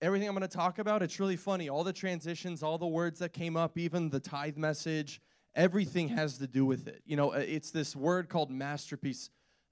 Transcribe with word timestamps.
everything 0.00 0.28
I'm 0.28 0.34
going 0.34 0.48
to 0.48 0.56
talk 0.56 0.78
about, 0.78 1.02
it's 1.02 1.18
really 1.18 1.36
funny. 1.36 1.68
All 1.68 1.84
the 1.84 1.92
transitions, 1.92 2.62
all 2.62 2.78
the 2.78 2.86
words 2.86 3.18
that 3.20 3.32
came 3.32 3.56
up, 3.56 3.76
even 3.76 4.10
the 4.10 4.20
tithe 4.20 4.56
message, 4.56 5.20
everything 5.54 6.08
has 6.08 6.38
to 6.38 6.46
do 6.46 6.64
with 6.64 6.86
it. 6.88 7.02
You 7.04 7.16
know, 7.16 7.32
uh, 7.32 7.38
it's 7.38 7.70
this 7.70 7.96
word 7.96 8.28
called 8.28 8.50
masterpiece 8.50 9.30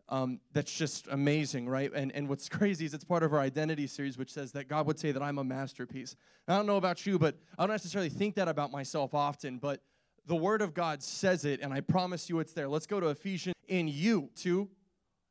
um, 0.08 0.40
that's 0.52 0.76
just 0.76 1.08
amazing, 1.08 1.68
right? 1.68 1.90
And, 1.92 2.12
and 2.12 2.28
what's 2.28 2.48
crazy 2.50 2.84
is 2.84 2.94
it's 2.94 3.04
part 3.04 3.22
of 3.22 3.32
our 3.32 3.40
identity 3.40 3.86
series, 3.86 4.18
which 4.18 4.32
says 4.32 4.52
that 4.52 4.68
God 4.68 4.86
would 4.86 4.98
say 4.98 5.12
that 5.12 5.22
I'm 5.22 5.38
a 5.38 5.44
masterpiece. 5.44 6.16
I 6.48 6.56
don't 6.56 6.66
know 6.66 6.76
about 6.76 7.06
you, 7.06 7.18
but 7.18 7.36
I 7.58 7.62
don't 7.62 7.74
necessarily 7.74 8.10
think 8.10 8.34
that 8.36 8.48
about 8.48 8.70
myself 8.70 9.14
often, 9.14 9.58
but 9.58 9.82
the 10.26 10.36
Word 10.36 10.60
of 10.60 10.74
God 10.74 11.02
says 11.02 11.44
it, 11.44 11.60
and 11.60 11.72
I 11.72 11.80
promise 11.80 12.28
you 12.28 12.40
it's 12.40 12.52
there. 12.52 12.68
Let's 12.68 12.86
go 12.86 12.98
to 12.98 13.08
Ephesians 13.08 13.54
in 13.68 13.86
you, 13.86 14.30
2, 14.36 14.68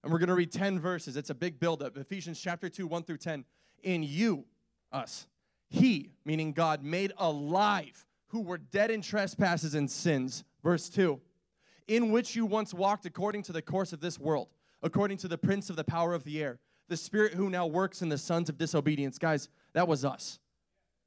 and 0.03 0.11
we're 0.11 0.19
going 0.19 0.29
to 0.29 0.35
read 0.35 0.51
10 0.51 0.79
verses. 0.79 1.17
It's 1.17 1.29
a 1.29 1.35
big 1.35 1.59
buildup. 1.59 1.97
Ephesians 1.97 2.39
chapter 2.39 2.69
2, 2.69 2.87
1 2.87 3.03
through 3.03 3.17
10. 3.17 3.43
In 3.83 4.03
you, 4.03 4.45
us, 4.95 5.27
He, 5.69 6.11
meaning 6.23 6.53
God, 6.53 6.83
made 6.83 7.11
alive 7.17 8.05
who 8.27 8.41
were 8.41 8.57
dead 8.57 8.91
in 8.91 9.01
trespasses 9.01 9.75
and 9.75 9.89
sins. 9.89 10.43
Verse 10.63 10.89
2 10.89 11.19
In 11.87 12.11
which 12.11 12.35
you 12.35 12.45
once 12.45 12.73
walked 12.73 13.05
according 13.05 13.43
to 13.43 13.51
the 13.51 13.61
course 13.61 13.93
of 13.93 14.01
this 14.01 14.19
world, 14.19 14.47
according 14.81 15.17
to 15.17 15.27
the 15.27 15.37
prince 15.37 15.69
of 15.69 15.75
the 15.75 15.83
power 15.83 16.13
of 16.13 16.23
the 16.23 16.41
air, 16.41 16.59
the 16.87 16.97
spirit 16.97 17.33
who 17.33 17.49
now 17.49 17.67
works 17.67 18.01
in 18.01 18.09
the 18.09 18.17
sons 18.17 18.49
of 18.49 18.57
disobedience. 18.57 19.17
Guys, 19.17 19.49
that 19.73 19.87
was 19.87 20.05
us. 20.05 20.39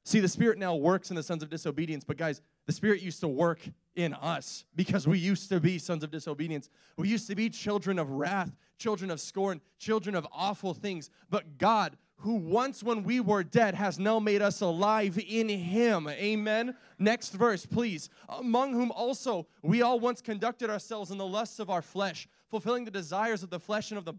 See, 0.09 0.19
the 0.19 0.27
Spirit 0.27 0.57
now 0.57 0.75
works 0.75 1.11
in 1.11 1.15
the 1.15 1.21
sons 1.21 1.43
of 1.43 1.51
disobedience, 1.51 2.03
but 2.03 2.17
guys, 2.17 2.41
the 2.65 2.73
Spirit 2.73 3.01
used 3.01 3.19
to 3.19 3.27
work 3.27 3.59
in 3.95 4.15
us 4.15 4.65
because 4.75 5.07
we 5.07 5.19
used 5.19 5.49
to 5.49 5.59
be 5.59 5.77
sons 5.77 6.03
of 6.03 6.09
disobedience. 6.09 6.69
We 6.97 7.09
used 7.09 7.27
to 7.27 7.35
be 7.35 7.49
children 7.49 7.99
of 7.99 8.09
wrath, 8.09 8.51
children 8.79 9.11
of 9.11 9.19
scorn, 9.19 9.61
children 9.77 10.15
of 10.15 10.25
awful 10.31 10.73
things. 10.73 11.09
But 11.29 11.59
God, 11.59 11.95
who 12.19 12.35
once 12.35 12.83
when 12.83 13.03
we 13.03 13.19
were 13.19 13.43
dead 13.43 13.75
has 13.75 13.97
now 13.97 14.19
made 14.19 14.41
us 14.41 14.61
alive 14.61 15.17
in 15.27 15.47
him. 15.47 16.07
Amen. 16.07 16.75
Next 16.97 17.31
verse, 17.31 17.65
please. 17.65 18.09
Among 18.27 18.73
whom 18.73 18.91
also 18.91 19.47
we 19.61 19.81
all 19.81 19.99
once 19.99 20.21
conducted 20.21 20.69
ourselves 20.69 21.11
in 21.11 21.17
the 21.17 21.25
lusts 21.25 21.59
of 21.59 21.69
our 21.69 21.81
flesh, 21.81 22.27
fulfilling 22.49 22.85
the 22.85 22.91
desires 22.91 23.41
of 23.41 23.49
the 23.49 23.59
flesh 23.59 23.91
and 23.91 23.97
of 23.97 24.05
the 24.05 24.13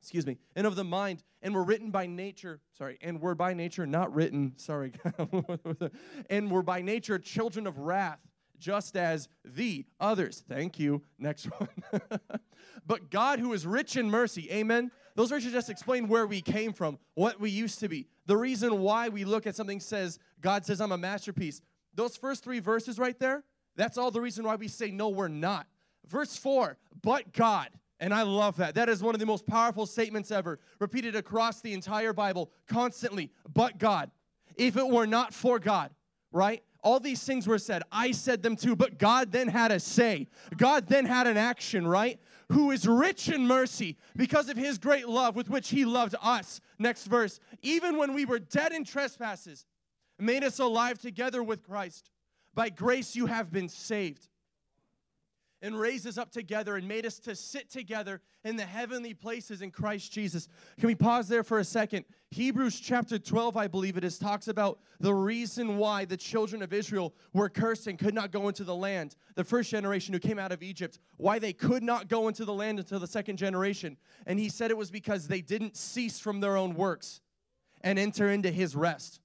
excuse 0.00 0.26
me, 0.26 0.38
and 0.54 0.66
of 0.66 0.76
the 0.76 0.84
mind, 0.84 1.22
and 1.42 1.54
were 1.54 1.64
written 1.64 1.90
by 1.90 2.06
nature, 2.06 2.60
sorry, 2.76 2.98
and 3.00 3.20
were 3.20 3.34
by 3.34 3.54
nature 3.54 3.86
not 3.86 4.14
written, 4.14 4.52
sorry, 4.56 4.92
and 6.30 6.50
were 6.50 6.62
by 6.62 6.82
nature 6.82 7.18
children 7.18 7.66
of 7.66 7.78
wrath, 7.78 8.20
just 8.58 8.96
as 8.96 9.28
the 9.44 9.84
others. 9.98 10.44
Thank 10.48 10.78
you. 10.78 11.02
Next 11.18 11.46
one. 11.46 11.68
but 12.86 13.10
God, 13.10 13.38
who 13.40 13.52
is 13.52 13.66
rich 13.66 13.96
in 13.96 14.10
mercy, 14.10 14.48
amen. 14.52 14.90
Those 15.16 15.30
verses 15.30 15.50
just 15.50 15.70
explain 15.70 16.08
where 16.08 16.26
we 16.26 16.42
came 16.42 16.74
from, 16.74 16.98
what 17.14 17.40
we 17.40 17.50
used 17.50 17.80
to 17.80 17.88
be. 17.88 18.06
The 18.26 18.36
reason 18.36 18.80
why 18.80 19.08
we 19.08 19.24
look 19.24 19.46
at 19.46 19.56
something 19.56 19.80
says, 19.80 20.18
God 20.42 20.66
says, 20.66 20.80
I'm 20.80 20.92
a 20.92 20.98
masterpiece. 20.98 21.62
Those 21.94 22.16
first 22.16 22.44
three 22.44 22.60
verses 22.60 22.98
right 22.98 23.18
there, 23.18 23.42
that's 23.76 23.96
all 23.96 24.10
the 24.10 24.20
reason 24.20 24.44
why 24.44 24.56
we 24.56 24.68
say, 24.68 24.90
no, 24.90 25.08
we're 25.08 25.28
not. 25.28 25.66
Verse 26.06 26.36
4, 26.36 26.76
but 27.02 27.32
God. 27.32 27.70
And 27.98 28.12
I 28.12 28.22
love 28.22 28.58
that. 28.58 28.74
That 28.74 28.90
is 28.90 29.02
one 29.02 29.14
of 29.14 29.18
the 29.18 29.26
most 29.26 29.46
powerful 29.46 29.86
statements 29.86 30.30
ever, 30.30 30.60
repeated 30.78 31.16
across 31.16 31.62
the 31.62 31.72
entire 31.72 32.12
Bible 32.12 32.50
constantly. 32.68 33.32
But 33.52 33.78
God. 33.78 34.10
If 34.56 34.76
it 34.76 34.86
were 34.86 35.06
not 35.06 35.32
for 35.32 35.58
God, 35.58 35.90
right? 36.30 36.62
All 36.82 37.00
these 37.00 37.22
things 37.22 37.46
were 37.46 37.58
said. 37.58 37.82
I 37.90 38.12
said 38.12 38.42
them 38.42 38.54
too, 38.54 38.76
but 38.76 38.98
God 38.98 39.32
then 39.32 39.48
had 39.48 39.72
a 39.72 39.80
say. 39.80 40.28
God 40.56 40.86
then 40.86 41.04
had 41.04 41.26
an 41.26 41.36
action, 41.36 41.86
right? 41.86 42.20
Who 42.50 42.70
is 42.70 42.86
rich 42.86 43.28
in 43.28 43.46
mercy 43.46 43.96
because 44.14 44.48
of 44.48 44.56
his 44.56 44.78
great 44.78 45.08
love 45.08 45.34
with 45.34 45.50
which 45.50 45.70
he 45.70 45.84
loved 45.84 46.14
us. 46.22 46.60
Next 46.78 47.06
verse. 47.06 47.40
Even 47.62 47.98
when 47.98 48.14
we 48.14 48.24
were 48.24 48.38
dead 48.38 48.72
in 48.72 48.84
trespasses, 48.84 49.66
made 50.18 50.44
us 50.44 50.58
alive 50.58 50.98
together 50.98 51.42
with 51.42 51.62
Christ. 51.62 52.10
By 52.54 52.68
grace 52.68 53.16
you 53.16 53.26
have 53.26 53.50
been 53.50 53.68
saved 53.68 54.28
and 55.62 55.78
raised 55.78 56.06
us 56.06 56.18
up 56.18 56.30
together 56.30 56.76
and 56.76 56.86
made 56.86 57.06
us 57.06 57.18
to 57.20 57.34
sit 57.34 57.70
together 57.70 58.20
in 58.44 58.56
the 58.56 58.64
heavenly 58.64 59.14
places 59.14 59.62
in 59.62 59.70
Christ 59.70 60.12
Jesus. 60.12 60.48
Can 60.78 60.86
we 60.86 60.94
pause 60.94 61.28
there 61.28 61.42
for 61.42 61.58
a 61.58 61.64
second? 61.64 62.04
Hebrews 62.30 62.78
chapter 62.78 63.18
12, 63.18 63.56
I 63.56 63.66
believe 63.66 63.96
it 63.96 64.04
is, 64.04 64.18
talks 64.18 64.48
about 64.48 64.80
the 65.00 65.14
reason 65.14 65.78
why 65.78 66.04
the 66.04 66.16
children 66.16 66.62
of 66.62 66.72
Israel 66.72 67.14
were 67.32 67.48
cursed 67.48 67.86
and 67.86 67.98
could 67.98 68.14
not 68.14 68.30
go 68.30 68.48
into 68.48 68.64
the 68.64 68.74
land. 68.74 69.16
The 69.34 69.44
first 69.44 69.70
generation 69.70 70.12
who 70.12 70.20
came 70.20 70.38
out 70.38 70.52
of 70.52 70.62
Egypt, 70.62 70.98
why 71.16 71.38
they 71.38 71.52
could 71.52 71.82
not 71.82 72.08
go 72.08 72.28
into 72.28 72.44
the 72.44 72.54
land 72.54 72.78
until 72.78 73.00
the 73.00 73.06
second 73.06 73.36
generation. 73.36 73.96
And 74.26 74.38
he 74.38 74.48
said 74.48 74.70
it 74.70 74.76
was 74.76 74.90
because 74.90 75.28
they 75.28 75.40
didn't 75.40 75.76
cease 75.76 76.18
from 76.18 76.40
their 76.40 76.56
own 76.56 76.74
works 76.74 77.20
and 77.82 77.98
enter 77.98 78.28
into 78.28 78.50
his 78.50 78.74
rest. 78.74 79.20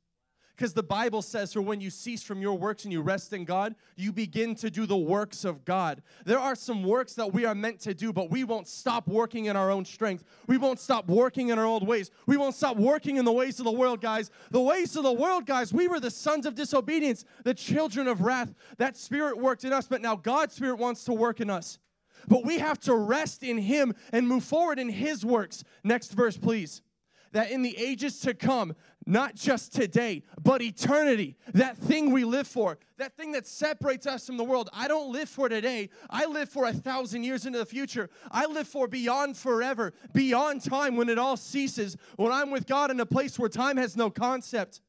Because 0.61 0.73
the 0.75 0.83
Bible 0.83 1.23
says, 1.23 1.53
for 1.53 1.61
when 1.63 1.81
you 1.81 1.89
cease 1.89 2.21
from 2.21 2.39
your 2.39 2.55
works 2.55 2.83
and 2.83 2.93
you 2.93 3.01
rest 3.01 3.33
in 3.33 3.45
God, 3.45 3.73
you 3.95 4.11
begin 4.11 4.53
to 4.57 4.69
do 4.69 4.85
the 4.85 4.95
works 4.95 5.43
of 5.43 5.65
God. 5.65 6.03
There 6.23 6.37
are 6.37 6.53
some 6.53 6.83
works 6.83 7.15
that 7.15 7.33
we 7.33 7.45
are 7.45 7.55
meant 7.55 7.79
to 7.79 7.95
do, 7.95 8.13
but 8.13 8.29
we 8.29 8.43
won't 8.43 8.67
stop 8.67 9.07
working 9.07 9.45
in 9.45 9.55
our 9.55 9.71
own 9.71 9.85
strength. 9.85 10.23
We 10.45 10.59
won't 10.59 10.79
stop 10.79 11.07
working 11.07 11.49
in 11.49 11.57
our 11.57 11.65
old 11.65 11.87
ways. 11.87 12.11
We 12.27 12.37
won't 12.37 12.53
stop 12.53 12.77
working 12.77 13.17
in 13.17 13.25
the 13.25 13.31
ways 13.31 13.57
of 13.57 13.65
the 13.65 13.71
world, 13.71 14.01
guys. 14.01 14.29
The 14.51 14.61
ways 14.61 14.95
of 14.95 15.01
the 15.01 15.11
world, 15.11 15.47
guys, 15.47 15.73
we 15.73 15.87
were 15.87 15.99
the 15.99 16.11
sons 16.11 16.45
of 16.45 16.53
disobedience, 16.53 17.25
the 17.43 17.55
children 17.55 18.07
of 18.07 18.21
wrath. 18.21 18.53
That 18.77 18.95
spirit 18.95 19.39
worked 19.39 19.63
in 19.63 19.73
us, 19.73 19.87
but 19.87 20.03
now 20.03 20.15
God's 20.15 20.53
spirit 20.53 20.75
wants 20.75 21.03
to 21.05 21.13
work 21.13 21.41
in 21.41 21.49
us. 21.49 21.79
But 22.27 22.45
we 22.45 22.59
have 22.59 22.79
to 22.81 22.93
rest 22.93 23.41
in 23.41 23.57
Him 23.57 23.95
and 24.13 24.27
move 24.27 24.43
forward 24.43 24.77
in 24.77 24.89
His 24.89 25.25
works. 25.25 25.63
Next 25.83 26.11
verse, 26.11 26.37
please 26.37 26.83
that 27.31 27.51
in 27.51 27.61
the 27.61 27.77
ages 27.77 28.19
to 28.21 28.33
come, 28.33 28.75
not 29.05 29.35
just 29.35 29.73
today, 29.73 30.23
but 30.41 30.61
eternity, 30.61 31.37
that 31.53 31.77
thing 31.77 32.11
we 32.11 32.23
live 32.23 32.47
for, 32.47 32.77
that 32.97 33.15
thing 33.15 33.31
that 33.31 33.47
separates 33.47 34.05
us 34.05 34.27
from 34.27 34.37
the 34.37 34.43
world. 34.43 34.69
I 34.73 34.87
don't 34.87 35.11
live 35.11 35.29
for 35.29 35.49
today. 35.49 35.89
I 36.09 36.25
live 36.25 36.49
for 36.49 36.65
a 36.65 36.73
thousand 36.73 37.23
years 37.23 37.45
into 37.45 37.59
the 37.59 37.65
future. 37.65 38.09
I 38.29 38.45
live 38.45 38.67
for 38.67 38.87
beyond 38.87 39.37
forever, 39.37 39.93
beyond 40.13 40.63
time 40.63 40.95
when 40.95 41.09
it 41.09 41.17
all 41.17 41.37
ceases, 41.37 41.97
when 42.17 42.31
I'm 42.31 42.51
with 42.51 42.67
God 42.67 42.91
in 42.91 42.99
a 42.99 43.05
place 43.05 43.39
where 43.39 43.49
time 43.49 43.77
has 43.77 43.97
no 43.97 44.09
concept. 44.09 44.81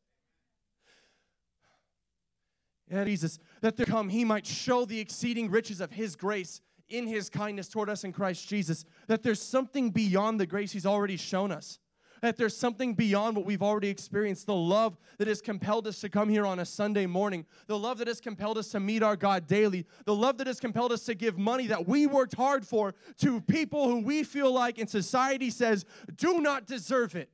Yeah, 2.90 3.04
Jesus, 3.04 3.38
that 3.62 3.76
there 3.76 3.86
come, 3.86 4.10
he 4.10 4.24
might 4.24 4.46
show 4.46 4.84
the 4.84 5.00
exceeding 5.00 5.50
riches 5.50 5.80
of 5.80 5.92
his 5.92 6.14
grace 6.14 6.60
in 6.90 7.06
his 7.06 7.30
kindness 7.30 7.68
toward 7.68 7.88
us 7.88 8.04
in 8.04 8.12
Christ 8.12 8.46
Jesus, 8.46 8.84
that 9.06 9.22
there's 9.22 9.40
something 9.40 9.90
beyond 9.90 10.38
the 10.38 10.44
grace 10.44 10.72
he's 10.72 10.84
already 10.84 11.16
shown 11.16 11.50
us 11.50 11.78
that 12.22 12.36
there's 12.36 12.56
something 12.56 12.94
beyond 12.94 13.36
what 13.36 13.44
we've 13.44 13.62
already 13.62 13.88
experienced. 13.88 14.46
The 14.46 14.54
love 14.54 14.96
that 15.18 15.28
has 15.28 15.40
compelled 15.40 15.86
us 15.86 16.00
to 16.00 16.08
come 16.08 16.28
here 16.28 16.46
on 16.46 16.60
a 16.60 16.64
Sunday 16.64 17.04
morning, 17.04 17.44
the 17.66 17.76
love 17.76 17.98
that 17.98 18.06
has 18.06 18.20
compelled 18.20 18.56
us 18.56 18.68
to 18.68 18.80
meet 18.80 19.02
our 19.02 19.16
God 19.16 19.46
daily, 19.46 19.84
the 20.06 20.14
love 20.14 20.38
that 20.38 20.46
has 20.46 20.60
compelled 20.60 20.92
us 20.92 21.04
to 21.04 21.14
give 21.14 21.36
money 21.36 21.66
that 21.66 21.86
we 21.86 22.06
worked 22.06 22.34
hard 22.34 22.66
for 22.66 22.94
to 23.18 23.40
people 23.42 23.88
who 23.88 24.00
we 24.00 24.22
feel 24.22 24.52
like 24.52 24.78
in 24.78 24.86
society 24.86 25.50
says 25.50 25.84
do 26.16 26.40
not 26.40 26.66
deserve 26.66 27.16
it. 27.16 27.28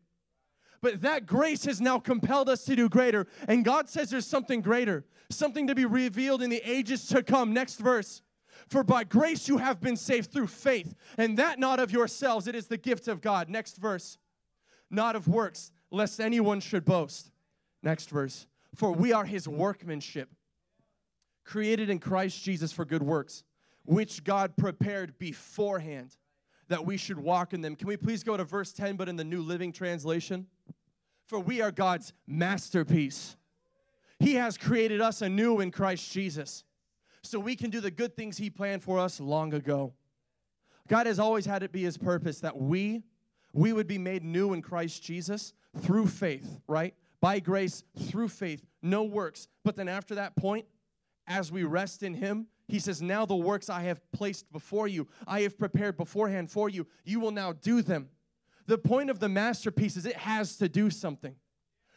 But 0.81 1.03
that 1.03 1.26
grace 1.26 1.65
has 1.66 1.81
now 1.81 1.99
compelled 1.99 2.49
us 2.49 2.65
to 2.65 2.76
do 2.76 2.88
greater. 2.88 3.26
And 3.47 3.65
God 3.65 3.88
says 3.88 4.10
there's 4.10 4.26
something 4.26 4.62
greater, 4.62 5.05
something 5.28 5.66
to 5.66 5.75
be 5.75 5.84
revealed 5.84 6.41
in 6.41 6.50
the 6.50 6.62
ages 6.65 7.06
to 7.09 7.22
come. 7.22 7.53
Next 7.53 7.78
verse. 7.78 8.22
For 8.69 8.82
by 8.82 9.05
grace 9.05 9.49
you 9.49 9.59
have 9.59 9.81
been 9.81 9.97
saved 9.97 10.32
through 10.32 10.49
faith, 10.49 10.94
and 11.16 11.38
that 11.38 11.59
not 11.59 11.78
of 11.78 11.91
yourselves, 11.91 12.47
it 12.47 12.55
is 12.55 12.66
the 12.66 12.76
gift 12.76 13.06
of 13.09 13.20
God. 13.20 13.49
Next 13.49 13.76
verse 13.76 14.19
not 14.91 15.16
of 15.16 15.28
works, 15.28 15.72
lest 15.91 16.21
anyone 16.21 16.60
should 16.60 16.84
boast. 16.84 17.31
Next 17.82 18.10
verse. 18.10 18.47
For 18.75 18.93
we 18.93 19.12
are 19.12 19.25
his 19.25 19.49
workmanship, 19.49 20.31
created 21.44 21.91
in 21.91 21.99
Christ 21.99 22.43
Jesus 22.43 22.72
for 22.72 22.84
good 22.84 23.03
works, 23.03 23.44
which 23.84 24.25
God 24.25 24.56
prepared 24.56 25.19
beforehand 25.19 26.16
that 26.69 26.84
we 26.84 26.97
should 26.97 27.19
walk 27.19 27.54
in 27.54 27.60
them. 27.60 27.75
Can 27.75 27.88
we 27.88 27.97
please 27.97 28.22
go 28.22 28.37
to 28.37 28.44
verse 28.44 28.72
10, 28.72 28.97
but 28.97 29.09
in 29.09 29.16
the 29.16 29.25
New 29.25 29.43
Living 29.43 29.72
Translation? 29.72 30.47
For 31.26 31.38
we 31.38 31.60
are 31.60 31.70
God's 31.70 32.12
masterpiece. 32.26 33.37
He 34.19 34.34
has 34.34 34.58
created 34.58 35.00
us 35.00 35.23
anew 35.23 35.61
in 35.61 35.70
Christ 35.70 36.12
Jesus 36.12 36.64
so 37.23 37.38
we 37.38 37.56
can 37.56 37.70
do 37.70 37.81
the 37.81 37.91
good 37.91 38.17
things 38.17 38.38
He 38.38 38.50
planned 38.50 38.82
for 38.82 38.99
us 38.99 39.20
long 39.20 39.55
ago. 39.55 39.94
God 40.88 41.06
has 41.06 41.19
always 41.19 41.46
had 41.46 41.62
it 41.62 41.73
be 41.73 41.82
His 41.82 41.99
purpose 41.99 42.41
that 42.41 42.56
we 42.56 43.02
we 43.52 43.72
would 43.72 43.86
be 43.86 43.98
made 43.98 44.24
new 44.24 44.52
in 44.52 44.62
Christ 44.62 45.02
Jesus 45.02 45.52
through 45.78 46.06
faith, 46.06 46.60
right? 46.66 46.94
By 47.20 47.40
grace, 47.40 47.82
through 47.98 48.28
faith, 48.28 48.64
no 48.82 49.02
works. 49.02 49.48
But 49.64 49.76
then 49.76 49.88
after 49.88 50.14
that 50.16 50.36
point, 50.36 50.66
as 51.26 51.50
we 51.50 51.64
rest 51.64 52.02
in 52.02 52.14
Him, 52.14 52.46
He 52.68 52.78
says, 52.78 53.02
Now 53.02 53.26
the 53.26 53.36
works 53.36 53.68
I 53.68 53.82
have 53.82 54.00
placed 54.12 54.50
before 54.52 54.88
you, 54.88 55.08
I 55.26 55.40
have 55.42 55.58
prepared 55.58 55.96
beforehand 55.96 56.50
for 56.50 56.68
you, 56.68 56.86
you 57.04 57.20
will 57.20 57.30
now 57.30 57.52
do 57.52 57.82
them. 57.82 58.08
The 58.66 58.78
point 58.78 59.08
of 59.08 59.18
the 59.18 59.28
masterpiece 59.28 59.96
is 59.96 60.04
it 60.04 60.16
has 60.16 60.56
to 60.58 60.68
do 60.68 60.90
something. 60.90 61.34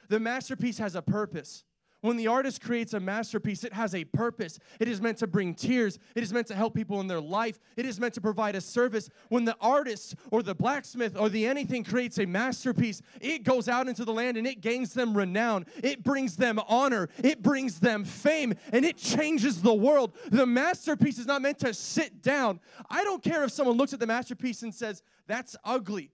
The 0.07 0.19
masterpiece 0.19 0.77
has 0.77 0.95
a 0.95 1.01
purpose. 1.01 1.65
When 2.01 2.18
the 2.18 2.27
artist 2.27 2.62
creates 2.62 2.94
a 2.94 3.00
masterpiece, 3.00 3.63
it 3.63 3.74
has 3.74 3.94
a 3.94 4.03
purpose. 4.06 4.57
It 4.80 4.88
is 4.88 5.00
meant 5.00 5.19
to 5.19 5.27
bring 5.27 5.53
tears. 5.53 6.00
It 6.15 6.24
is 6.24 6.33
meant 6.33 6.48
to 6.48 6.56
help 6.56 6.74
people 6.74 7.00
in 7.00 7.07
their 7.07 7.21
life. 7.21 7.59
It 7.77 7.86
is 7.86 8.00
meant 8.00 8.15
to 8.15 8.21
provide 8.21 8.56
a 8.56 8.62
service. 8.62 9.07
When 9.30 9.45
the 9.45 9.56
artist 9.62 10.15
or 10.31 10.42
the 10.42 10.56
blacksmith 10.56 11.15
or 11.15 11.30
the 11.30 11.45
anything 11.45 11.83
creates 11.83 12.18
a 12.18 12.25
masterpiece, 12.25 13.01
it 13.19 13.44
goes 13.44 13.69
out 13.69 13.88
into 13.88 14.03
the 14.03 14.13
land 14.13 14.38
and 14.38 14.48
it 14.48 14.62
gains 14.62 14.94
them 14.94 15.15
renown. 15.15 15.65
It 15.83 16.03
brings 16.03 16.36
them 16.36 16.59
honor. 16.68 17.09
It 17.24 17.44
brings 17.44 17.80
them 17.80 18.03
fame 18.03 18.56
and 18.74 18.83
it 18.83 18.98
changes 18.98 19.62
the 19.62 19.74
world. 19.74 20.13
The 20.31 20.45
masterpiece 20.45 21.19
is 21.19 21.27
not 21.27 21.42
meant 21.42 21.59
to 21.59 21.74
sit 21.74 22.24
down. 22.24 22.59
I 22.89 23.03
don't 23.03 23.24
care 23.24 23.44
if 23.44 23.51
someone 23.51 23.77
looks 23.77 23.94
at 23.94 24.00
the 24.00 24.07
masterpiece 24.07 24.63
and 24.63 24.74
says, 24.74 25.03
that's 25.27 25.56
ugly. 25.63 26.12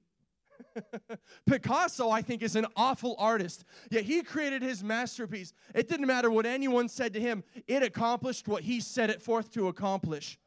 Picasso, 1.45 2.09
I 2.09 2.21
think, 2.21 2.41
is 2.41 2.55
an 2.55 2.65
awful 2.75 3.15
artist. 3.17 3.63
Yet 3.89 4.03
he 4.03 4.21
created 4.21 4.61
his 4.61 4.83
masterpiece. 4.83 5.53
It 5.73 5.87
didn't 5.87 6.07
matter 6.07 6.29
what 6.29 6.45
anyone 6.45 6.89
said 6.89 7.13
to 7.13 7.19
him, 7.19 7.43
it 7.67 7.83
accomplished 7.83 8.47
what 8.47 8.63
he 8.63 8.79
set 8.79 9.09
it 9.09 9.21
forth 9.21 9.51
to 9.53 9.67
accomplish. 9.67 10.37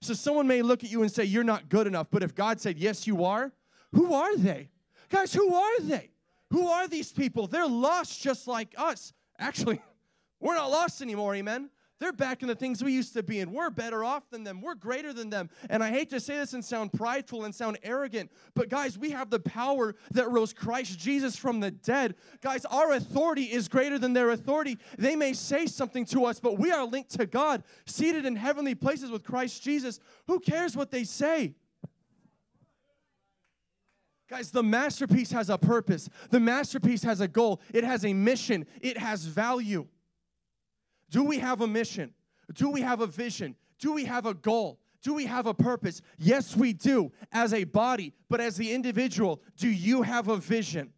So 0.00 0.14
someone 0.14 0.46
may 0.46 0.62
look 0.62 0.82
at 0.82 0.90
you 0.90 1.02
and 1.02 1.12
say, 1.12 1.24
You're 1.24 1.44
not 1.44 1.68
good 1.68 1.86
enough. 1.86 2.08
But 2.10 2.22
if 2.22 2.34
God 2.34 2.60
said, 2.60 2.78
Yes, 2.78 3.06
you 3.06 3.24
are, 3.24 3.52
who 3.92 4.14
are 4.14 4.36
they? 4.36 4.70
Guys, 5.10 5.32
who 5.32 5.54
are 5.54 5.80
they? 5.80 6.10
Who 6.50 6.68
are 6.68 6.88
these 6.88 7.12
people? 7.12 7.46
They're 7.46 7.66
lost 7.66 8.22
just 8.22 8.46
like 8.46 8.74
us. 8.76 9.12
Actually, 9.38 9.80
we're 10.40 10.54
not 10.54 10.70
lost 10.70 11.02
anymore, 11.02 11.34
amen? 11.34 11.70
They're 12.00 12.12
back 12.12 12.40
in 12.40 12.48
the 12.48 12.54
things 12.54 12.82
we 12.82 12.94
used 12.94 13.12
to 13.12 13.22
be 13.22 13.40
in. 13.40 13.52
We're 13.52 13.68
better 13.68 14.02
off 14.02 14.30
than 14.30 14.42
them. 14.42 14.62
We're 14.62 14.74
greater 14.74 15.12
than 15.12 15.28
them. 15.28 15.50
And 15.68 15.84
I 15.84 15.90
hate 15.90 16.08
to 16.10 16.18
say 16.18 16.38
this 16.38 16.54
and 16.54 16.64
sound 16.64 16.94
prideful 16.94 17.44
and 17.44 17.54
sound 17.54 17.78
arrogant, 17.82 18.32
but 18.54 18.70
guys, 18.70 18.98
we 18.98 19.10
have 19.10 19.28
the 19.28 19.38
power 19.38 19.94
that 20.12 20.30
rose 20.30 20.54
Christ 20.54 20.98
Jesus 20.98 21.36
from 21.36 21.60
the 21.60 21.70
dead. 21.70 22.14
Guys, 22.40 22.64
our 22.64 22.92
authority 22.92 23.44
is 23.44 23.68
greater 23.68 23.98
than 23.98 24.14
their 24.14 24.30
authority. 24.30 24.78
They 24.96 25.14
may 25.14 25.34
say 25.34 25.66
something 25.66 26.06
to 26.06 26.24
us, 26.24 26.40
but 26.40 26.58
we 26.58 26.72
are 26.72 26.86
linked 26.86 27.10
to 27.18 27.26
God, 27.26 27.62
seated 27.84 28.24
in 28.24 28.34
heavenly 28.34 28.74
places 28.74 29.10
with 29.10 29.22
Christ 29.22 29.62
Jesus. 29.62 30.00
Who 30.26 30.40
cares 30.40 30.74
what 30.74 30.90
they 30.90 31.04
say? 31.04 31.54
Guys, 34.30 34.52
the 34.52 34.62
masterpiece 34.62 35.32
has 35.32 35.50
a 35.50 35.58
purpose. 35.58 36.08
The 36.30 36.40
masterpiece 36.40 37.02
has 37.02 37.20
a 37.20 37.28
goal. 37.28 37.60
It 37.74 37.84
has 37.84 38.06
a 38.06 38.14
mission. 38.14 38.64
It 38.80 38.96
has 38.96 39.26
value. 39.26 39.86
Do 41.10 41.24
we 41.24 41.38
have 41.38 41.60
a 41.60 41.66
mission? 41.66 42.14
Do 42.54 42.70
we 42.70 42.80
have 42.80 43.00
a 43.00 43.06
vision? 43.06 43.56
Do 43.78 43.92
we 43.92 44.04
have 44.04 44.26
a 44.26 44.34
goal? 44.34 44.80
Do 45.02 45.14
we 45.14 45.26
have 45.26 45.46
a 45.46 45.54
purpose? 45.54 46.02
Yes, 46.18 46.56
we 46.56 46.72
do 46.72 47.10
as 47.32 47.54
a 47.54 47.64
body, 47.64 48.12
but 48.28 48.40
as 48.40 48.56
the 48.56 48.72
individual, 48.72 49.40
do 49.56 49.68
you 49.68 50.02
have 50.02 50.28
a 50.28 50.36
vision? 50.36 50.92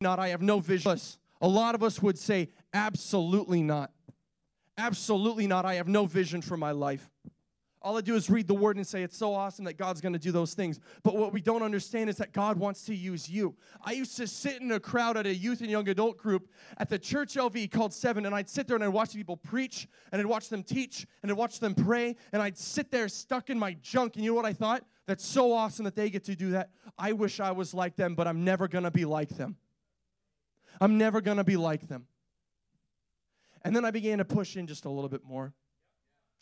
Not, 0.00 0.18
I 0.18 0.28
have 0.28 0.42
no 0.42 0.60
vision. 0.60 0.98
A 1.40 1.48
lot 1.48 1.74
of 1.74 1.82
us 1.82 2.00
would 2.00 2.18
say, 2.18 2.48
absolutely 2.72 3.62
not. 3.62 3.92
Absolutely 4.78 5.46
not. 5.46 5.64
I 5.64 5.74
have 5.74 5.88
no 5.88 6.06
vision 6.06 6.40
for 6.40 6.56
my 6.56 6.70
life. 6.70 7.10
All 7.82 7.98
I 7.98 8.00
do 8.00 8.14
is 8.14 8.30
read 8.30 8.46
the 8.46 8.54
word 8.54 8.76
and 8.76 8.86
say 8.86 9.02
it's 9.02 9.16
so 9.16 9.34
awesome 9.34 9.64
that 9.64 9.76
God's 9.76 10.00
going 10.00 10.12
to 10.12 10.18
do 10.18 10.30
those 10.30 10.54
things. 10.54 10.78
But 11.02 11.16
what 11.16 11.32
we 11.32 11.40
don't 11.40 11.62
understand 11.62 12.08
is 12.08 12.16
that 12.18 12.32
God 12.32 12.56
wants 12.56 12.84
to 12.84 12.94
use 12.94 13.28
you. 13.28 13.56
I 13.82 13.92
used 13.92 14.16
to 14.18 14.26
sit 14.28 14.60
in 14.60 14.70
a 14.70 14.78
crowd 14.78 15.16
at 15.16 15.26
a 15.26 15.34
youth 15.34 15.60
and 15.60 15.70
young 15.70 15.88
adult 15.88 16.16
group 16.16 16.48
at 16.78 16.88
the 16.88 16.98
church 16.98 17.34
LV 17.34 17.70
called 17.72 17.92
Seven, 17.92 18.24
and 18.24 18.34
I'd 18.34 18.48
sit 18.48 18.68
there 18.68 18.76
and 18.76 18.84
I'd 18.84 18.88
watch 18.88 19.14
people 19.14 19.36
preach, 19.36 19.88
and 20.12 20.20
I'd 20.20 20.26
watch 20.26 20.48
them 20.48 20.62
teach, 20.62 21.06
and 21.22 21.30
I'd 21.30 21.36
watch 21.36 21.58
them 21.58 21.74
pray, 21.74 22.14
and 22.32 22.40
I'd 22.40 22.56
sit 22.56 22.90
there 22.92 23.08
stuck 23.08 23.50
in 23.50 23.58
my 23.58 23.74
junk. 23.82 24.14
And 24.14 24.24
you 24.24 24.30
know 24.30 24.36
what 24.36 24.46
I 24.46 24.52
thought? 24.52 24.84
That's 25.06 25.26
so 25.26 25.52
awesome 25.52 25.84
that 25.84 25.96
they 25.96 26.08
get 26.08 26.24
to 26.24 26.36
do 26.36 26.52
that. 26.52 26.70
I 26.96 27.12
wish 27.12 27.40
I 27.40 27.50
was 27.50 27.74
like 27.74 27.96
them, 27.96 28.14
but 28.14 28.28
I'm 28.28 28.44
never 28.44 28.68
going 28.68 28.84
to 28.84 28.92
be 28.92 29.04
like 29.04 29.30
them. 29.30 29.56
I'm 30.80 30.98
never 30.98 31.20
going 31.20 31.38
to 31.38 31.44
be 31.44 31.56
like 31.56 31.88
them. 31.88 32.06
And 33.64 33.74
then 33.74 33.84
I 33.84 33.90
began 33.90 34.18
to 34.18 34.24
push 34.24 34.56
in 34.56 34.66
just 34.66 34.84
a 34.84 34.90
little 34.90 35.08
bit 35.08 35.24
more. 35.24 35.52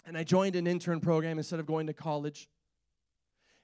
And 0.06 0.16
I 0.16 0.24
joined 0.24 0.56
an 0.56 0.66
intern 0.66 1.00
program 1.00 1.38
instead 1.38 1.60
of 1.60 1.66
going 1.66 1.86
to 1.86 1.92
college. 1.92 2.48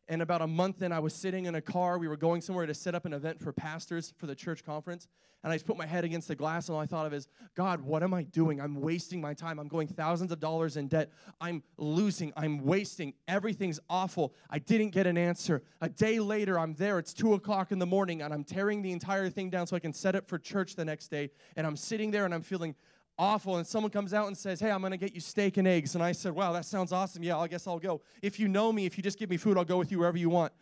And 0.08 0.22
about 0.22 0.40
a 0.40 0.46
month 0.46 0.82
in, 0.82 0.92
I 0.92 1.00
was 1.00 1.14
sitting 1.14 1.46
in 1.46 1.56
a 1.56 1.60
car. 1.60 1.98
We 1.98 2.06
were 2.06 2.16
going 2.16 2.40
somewhere 2.40 2.66
to 2.66 2.74
set 2.74 2.94
up 2.94 3.06
an 3.06 3.12
event 3.12 3.40
for 3.40 3.52
pastors 3.52 4.14
for 4.18 4.26
the 4.26 4.34
church 4.36 4.64
conference. 4.64 5.08
And 5.42 5.52
I 5.52 5.56
just 5.56 5.66
put 5.66 5.76
my 5.76 5.86
head 5.86 6.04
against 6.04 6.26
the 6.26 6.34
glass, 6.34 6.68
and 6.68 6.74
all 6.74 6.82
I 6.82 6.86
thought 6.86 7.06
of 7.06 7.12
is, 7.12 7.28
God, 7.54 7.80
what 7.80 8.02
am 8.02 8.12
I 8.12 8.24
doing? 8.24 8.60
I'm 8.60 8.80
wasting 8.80 9.20
my 9.20 9.32
time. 9.32 9.60
I'm 9.60 9.68
going 9.68 9.86
thousands 9.86 10.32
of 10.32 10.40
dollars 10.40 10.76
in 10.76 10.88
debt. 10.88 11.12
I'm 11.40 11.62
losing. 11.76 12.32
I'm 12.36 12.64
wasting. 12.64 13.14
Everything's 13.28 13.78
awful. 13.88 14.34
I 14.50 14.58
didn't 14.58 14.90
get 14.90 15.06
an 15.06 15.16
answer. 15.16 15.62
A 15.80 15.88
day 15.88 16.18
later, 16.18 16.58
I'm 16.58 16.74
there. 16.74 16.98
It's 16.98 17.12
two 17.12 17.34
o'clock 17.34 17.70
in 17.70 17.78
the 17.78 17.86
morning, 17.86 18.22
and 18.22 18.34
I'm 18.34 18.44
tearing 18.44 18.82
the 18.82 18.90
entire 18.92 19.28
thing 19.28 19.50
down 19.50 19.68
so 19.68 19.76
I 19.76 19.80
can 19.80 19.92
set 19.92 20.16
up 20.16 20.26
for 20.26 20.38
church 20.38 20.74
the 20.74 20.84
next 20.84 21.08
day. 21.08 21.30
And 21.54 21.64
I'm 21.66 21.76
sitting 21.76 22.10
there, 22.10 22.24
and 22.24 22.34
I'm 22.34 22.42
feeling 22.42 22.74
awful 23.18 23.56
and 23.56 23.66
someone 23.66 23.90
comes 23.90 24.12
out 24.12 24.26
and 24.26 24.36
says, 24.36 24.60
Hey, 24.60 24.70
I'm 24.70 24.82
gonna 24.82 24.96
get 24.96 25.14
you 25.14 25.20
steak 25.20 25.56
and 25.56 25.66
eggs. 25.66 25.94
And 25.94 26.04
I 26.04 26.12
said, 26.12 26.32
Wow, 26.32 26.52
that 26.52 26.64
sounds 26.64 26.92
awesome. 26.92 27.22
Yeah, 27.22 27.38
I 27.38 27.48
guess 27.48 27.66
I'll 27.66 27.78
go. 27.78 28.02
If 28.22 28.38
you 28.38 28.48
know 28.48 28.72
me, 28.72 28.86
if 28.86 28.96
you 28.96 29.02
just 29.02 29.18
give 29.18 29.30
me 29.30 29.36
food, 29.36 29.56
I'll 29.56 29.64
go 29.64 29.78
with 29.78 29.90
you 29.90 29.98
wherever 29.98 30.18
you 30.18 30.28
want. 30.28 30.52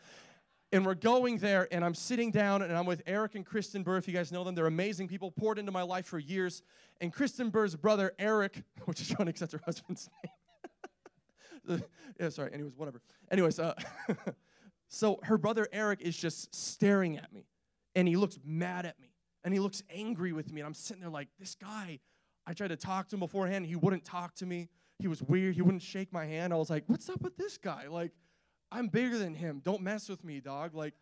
And 0.73 0.85
we're 0.85 0.95
going 0.95 1.39
there, 1.39 1.69
and 1.71 1.85
I'm 1.85 1.95
sitting 1.95 2.33
down, 2.33 2.61
and 2.63 2.73
I'm 2.77 2.85
with 2.85 3.01
Eric 3.07 3.37
and 3.37 3.47
Kristen 3.47 3.85
Burr. 3.85 3.97
If 3.97 4.09
you 4.09 4.15
guys 4.15 4.33
know 4.33 4.43
them, 4.43 4.57
they're 4.57 4.67
amazing 4.67 5.07
people, 5.07 5.31
poured 5.31 5.61
into 5.61 5.71
my 5.71 5.83
life 5.83 6.07
for 6.07 6.19
years. 6.19 6.63
And 7.01 7.13
Kristen 7.13 7.51
Burr's 7.51 7.77
brother, 7.77 8.13
Eric, 8.19 8.61
which 8.85 9.01
is 9.01 9.13
funny 9.13 9.27
because 9.27 9.41
that's 9.41 9.53
her 9.53 9.61
husband's 9.65 10.11
name. 11.69 11.83
yeah, 12.21 12.29
sorry. 12.29 12.53
Anyways, 12.53 12.73
whatever. 12.77 13.01
Anyways, 13.31 13.61
uh, 13.61 13.75
so 14.89 15.21
her 15.23 15.39
brother 15.39 15.69
Eric 15.73 16.01
is 16.03 16.17
just 16.17 16.53
staring 16.53 17.19
at 17.19 17.33
me, 17.33 17.47
and 17.95 18.09
he 18.09 18.17
looks 18.17 18.41
mad 18.45 18.85
at 18.85 18.99
me, 19.01 19.13
and 19.45 19.55
he 19.55 19.61
looks 19.61 19.83
angry 19.95 20.33
with 20.33 20.53
me. 20.53 20.61
And 20.61 20.67
I'm 20.67 20.75
sitting 20.75 21.03
there 21.03 21.11
like, 21.11 21.29
this 21.39 21.55
guy 21.55 22.01
I 22.47 22.53
tried 22.53 22.69
to 22.69 22.77
talk 22.77 23.09
to 23.09 23.17
him 23.17 23.21
beforehand. 23.21 23.67
He 23.67 23.77
wouldn't 23.77 24.05
talk 24.05 24.35
to 24.37 24.47
me. 24.47 24.69
He 24.99 25.09
was 25.09 25.23
weird. 25.23 25.55
He 25.55 25.63
wouldn't 25.63 25.83
shake 25.83 26.13
my 26.13 26.27
hand. 26.27 26.53
I 26.53 26.57
was 26.57 26.71
like, 26.71 26.85
what's 26.87 27.09
up 27.09 27.23
with 27.23 27.37
this 27.37 27.59
guy? 27.59 27.89
Like, 27.89 28.13
I'm 28.71 28.89
bigger 28.89 29.19
than 29.19 29.35
him. 29.35 29.61
Don't 29.65 29.83
mess 29.83 30.09
with 30.09 30.25
me, 30.25 30.41
dog. 30.41 30.75
Like, 30.75 30.95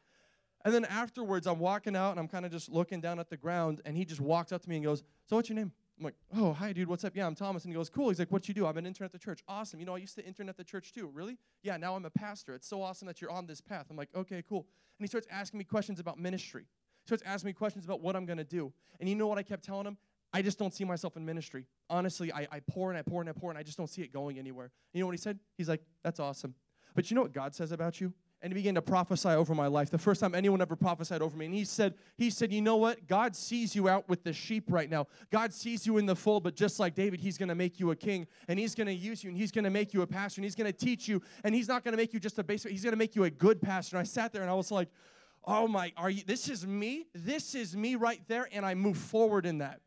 and 0.65 0.73
then 0.73 0.85
afterwards, 0.85 1.47
I'm 1.47 1.59
walking 1.59 1.97
out 1.97 2.13
and 2.13 2.21
I'm 2.21 2.29
kind 2.29 2.47
of 2.47 2.53
just 2.53 2.69
looking 2.71 3.01
down 3.01 3.19
at 3.19 3.29
the 3.29 3.37
ground, 3.37 3.81
and 3.85 3.97
he 3.97 4.05
just 4.05 4.21
walks 4.21 4.53
up 4.53 4.63
to 4.63 4.69
me 4.69 4.77
and 4.77 4.85
goes, 4.85 5.03
So 5.27 5.37
what's 5.37 5.49
your 5.49 5.57
name? 5.57 5.73
I'm 5.99 6.05
like, 6.05 6.15
Oh, 6.37 6.53
hi, 6.53 6.73
dude. 6.73 6.89
What's 6.89 7.05
up? 7.05 7.17
Yeah, 7.17 7.27
I'm 7.27 7.35
Thomas. 7.35 7.65
And 7.65 7.73
he 7.73 7.77
goes, 7.77 7.91
Cool. 7.91 8.11
He's 8.11 8.19
like, 8.19 8.31
What 8.31 8.47
you 8.47 8.55
do? 8.55 8.67
I'm 8.67 8.77
an 8.77 8.87
intern 8.87 9.05
at 9.05 9.13
the 9.13 9.19
church. 9.19 9.41
Awesome. 9.49 9.81
You 9.81 9.87
know, 9.87 9.95
I 9.95 9.99
used 9.99 10.15
to 10.17 10.25
intern 10.25 10.49
at 10.49 10.57
the 10.57 10.65
church 10.65 10.93
too. 10.93 11.11
Really? 11.13 11.39
Yeah, 11.63 11.77
now 11.77 11.97
I'm 11.97 12.05
a 12.05 12.11
pastor. 12.11 12.55
It's 12.55 12.69
so 12.69 12.81
awesome 12.81 13.07
that 13.09 13.21
you're 13.21 13.31
on 13.31 13.47
this 13.47 13.61
path. 13.61 13.87
I'm 13.91 13.97
like, 13.97 14.11
Okay, 14.15 14.43
cool. 14.49 14.67
And 14.99 15.05
he 15.05 15.09
starts 15.09 15.27
asking 15.31 15.59
me 15.59 15.65
questions 15.65 15.99
about 15.99 16.19
ministry. 16.19 16.67
He 17.03 17.09
starts 17.09 17.25
asking 17.27 17.49
me 17.49 17.53
questions 17.55 17.85
about 17.85 18.01
what 18.01 18.15
I'm 18.15 18.27
going 18.27 18.39
to 18.39 18.45
do. 18.45 18.73
And 19.01 19.09
you 19.09 19.17
know 19.17 19.27
what 19.27 19.39
I 19.39 19.43
kept 19.43 19.65
telling 19.65 19.87
him? 19.87 19.97
I 20.33 20.43
just 20.43 20.59
don't 20.59 20.73
see 20.73 20.85
myself 20.85 21.17
in 21.17 21.25
ministry. 21.25 21.67
Honestly, 21.91 22.33
I, 22.33 22.49
I 22.51 22.61
pour 22.61 22.91
and 22.91 22.99
I 22.99 23.03
pour 23.03 23.21
and 23.21 23.29
I 23.29 23.33
pour 23.33 23.51
and 23.51 23.59
I 23.59 23.63
just 23.63 23.77
don't 23.77 23.89
see 23.89 24.03
it 24.03 24.13
going 24.13 24.39
anywhere. 24.39 24.71
You 24.93 25.01
know 25.01 25.07
what 25.07 25.13
he 25.13 25.21
said? 25.21 25.39
He's 25.59 25.69
like, 25.69 25.83
that's 26.03 26.21
awesome. 26.21 26.55
But 26.95 27.11
you 27.11 27.15
know 27.15 27.23
what 27.23 27.33
God 27.33 27.55
says 27.55 27.73
about 27.73 28.01
you? 28.01 28.13
And 28.41 28.53
he 28.53 28.55
began 28.55 28.75
to 28.75 28.83
prophesy 28.83 29.29
over 29.29 29.55
my 29.55 29.69
life. 29.69 29.91
The 29.91 29.99
first 29.99 30.21
time 30.21 30.35
anyone 30.35 30.61
ever 30.61 30.75
prophesied 30.75 31.23
over 31.23 31.37
me. 31.37 31.47
And 31.47 31.55
he 31.55 31.65
said, 31.65 31.95
he 32.17 32.29
said, 32.29 32.53
you 32.53 32.61
know 32.61 32.77
what? 32.77 33.07
God 33.07 33.37
sees 33.37 33.77
you 33.77 33.89
out 33.89 34.09
with 34.09 34.25
the 34.25 34.33
sheep 34.33 34.65
right 34.69 34.91
now. 34.91 35.07
God 35.31 35.55
sees 35.55 35.87
you 35.87 35.99
in 35.99 36.07
the 36.07 36.17
fold, 36.17 36.43
but 36.43 36.57
just 36.57 36.81
like 36.81 36.97
David, 36.97 37.21
he's 37.21 37.39
gonna 37.39 37.55
make 37.55 37.79
you 37.79 37.93
a 37.93 37.97
king 37.97 38.27
and 38.49 38.59
he's 38.59 38.75
gonna 38.75 38.91
use 38.91 39.23
you 39.23 39.31
and 39.31 39.39
he's 39.39 39.53
gonna 39.53 39.71
make 39.71 39.95
you 39.95 40.03
a 40.03 40.07
pastor 40.07 40.41
and 40.41 40.45
he's 40.45 40.57
gonna 40.57 40.73
teach 40.73 41.07
you 41.07 41.23
and 41.45 41.55
he's 41.55 41.69
not 41.69 41.85
gonna 41.85 41.97
make 41.97 42.13
you 42.13 42.19
just 42.19 42.39
a 42.39 42.43
basic, 42.43 42.73
he's 42.73 42.83
gonna 42.83 42.97
make 42.97 43.15
you 43.15 43.25
a 43.25 43.31
good 43.31 43.63
pastor. 43.63 43.97
And 43.97 44.01
I 44.01 44.05
sat 44.05 44.33
there 44.33 44.43
and 44.43 44.51
I 44.51 44.55
was 44.55 44.73
like, 44.73 44.89
oh 45.45 45.69
my, 45.69 45.93
are 45.97 46.11
you 46.11 46.23
this 46.27 46.49
is 46.49 46.67
me? 46.67 47.07
This 47.15 47.55
is 47.55 47.77
me 47.77 47.95
right 47.95 48.21
there, 48.27 48.49
and 48.53 48.67
I 48.67 48.75
move 48.75 48.97
forward 48.97 49.47
in 49.47 49.59
that. 49.59 49.81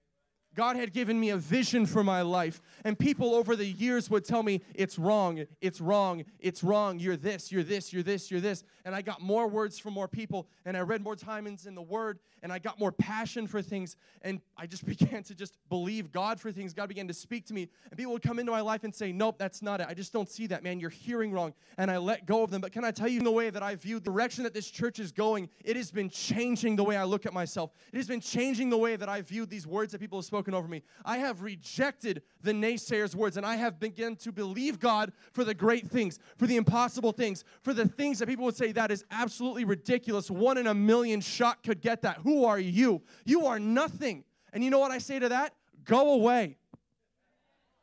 God 0.55 0.75
had 0.77 0.93
given 0.93 1.19
me 1.19 1.29
a 1.29 1.38
vision 1.38 1.85
for 1.85 2.03
my 2.03 2.21
life. 2.21 2.62
And 2.83 2.97
people 2.97 3.35
over 3.35 3.55
the 3.55 3.65
years 3.65 4.09
would 4.09 4.25
tell 4.25 4.41
me, 4.41 4.62
it's 4.74 4.97
wrong, 4.97 5.45
it's 5.62 5.81
wrong, 5.81 6.24
it's 6.39 6.63
wrong, 6.63 7.00
you're 7.00 7.17
this, 7.17 7.51
you're 7.51 7.63
this, 7.63 7.91
you're 7.91 8.03
this, 8.03 8.31
you're 8.31 8.41
this. 8.41 8.63
And 8.85 8.95
I 8.95 9.01
got 9.01 9.21
more 9.21 9.47
words 9.47 9.77
from 9.79 9.93
more 9.93 10.07
people, 10.07 10.47
and 10.63 10.77
I 10.77 10.81
read 10.81 11.03
more 11.03 11.15
times 11.15 11.65
in 11.65 11.75
the 11.75 11.81
Word, 11.81 12.19
and 12.41 12.53
I 12.53 12.59
got 12.59 12.79
more 12.79 12.91
passion 12.91 13.47
for 13.47 13.62
things. 13.62 13.97
And 14.21 14.39
I 14.57 14.67
just 14.67 14.85
began 14.97 15.24
to 15.24 15.35
just 15.35 15.57
believe 15.69 16.12
God 16.12 16.39
for 16.39 16.51
things. 16.51 16.74
God 16.74 16.88
began 16.88 17.07
to 17.07 17.13
speak 17.13 17.45
to 17.47 17.53
me. 17.53 17.67
And 17.89 17.97
people 17.97 18.13
would 18.13 18.21
come 18.21 18.39
into 18.39 18.51
my 18.51 18.62
life 18.62 18.83
and 18.83 18.93
say, 18.93 19.12
Nope, 19.12 19.38
that's 19.38 19.62
not 19.62 19.81
it. 19.81 19.88
I 19.89 19.93
just 19.93 20.13
don't 20.13 20.29
see 20.29 20.47
that, 20.47 20.63
man. 20.63 20.79
You're 20.79 20.89
hearing 20.89 21.31
wrong. 21.31 21.53
And 21.77 21.91
I 21.91 21.97
let 21.97 22.25
go 22.25 22.43
of 22.43 22.51
them. 22.51 22.62
But 22.62 22.71
can 22.71 22.83
I 22.83 22.91
tell 22.91 23.07
you, 23.07 23.25
the 23.25 23.31
way 23.31 23.50
that 23.50 23.63
I 23.63 23.75
view 23.75 24.00
the 24.00 24.12
direction 24.15 24.43
that 24.43 24.53
this 24.53 24.69
church 24.69 25.00
is 25.00 25.12
going, 25.12 25.50
it 25.65 25.75
has 25.75 25.91
been 25.91 26.09
changing 26.09 26.77
the 26.77 26.83
way 26.83 26.95
I 26.95 27.03
look 27.03 27.25
at 27.25 27.33
myself. 27.33 27.71
It 27.91 27.97
has 27.97 28.07
been 28.07 28.21
changing 28.21 28.69
the 28.69 28.77
way 28.77 28.95
that 28.95 29.09
I 29.09 29.21
view 29.21 29.45
these 29.45 29.67
words 29.67 29.91
that 29.91 30.00
people 30.00 30.19
have 30.19 30.25
spoken 30.25 30.44
over 30.53 30.67
me. 30.67 30.83
I 31.03 31.17
have 31.17 31.41
rejected 31.41 32.21
the 32.41 32.51
naysayers' 32.51 33.15
words, 33.15 33.37
and 33.37 33.45
I 33.45 33.55
have 33.55 33.79
begun 33.79 34.15
to 34.17 34.31
believe 34.31 34.79
God 34.79 35.11
for 35.33 35.43
the 35.43 35.53
great 35.53 35.87
things, 35.87 36.19
for 36.37 36.47
the 36.47 36.57
impossible 36.57 37.11
things, 37.11 37.43
for 37.63 37.73
the 37.73 37.87
things 37.87 38.19
that 38.19 38.27
people 38.27 38.45
would 38.45 38.55
say 38.55 38.71
that 38.73 38.91
is 38.91 39.03
absolutely 39.11 39.65
ridiculous. 39.65 40.29
One 40.29 40.57
in 40.57 40.67
a 40.67 40.73
million 40.73 41.21
shot 41.21 41.63
could 41.63 41.81
get 41.81 42.01
that. 42.03 42.17
Who 42.17 42.45
are 42.45 42.59
you? 42.59 43.01
You 43.25 43.47
are 43.47 43.59
nothing. 43.59 44.23
And 44.53 44.63
you 44.63 44.69
know 44.69 44.79
what 44.79 44.91
I 44.91 44.99
say 44.99 45.19
to 45.19 45.29
that? 45.29 45.53
Go 45.83 46.13
away. 46.13 46.57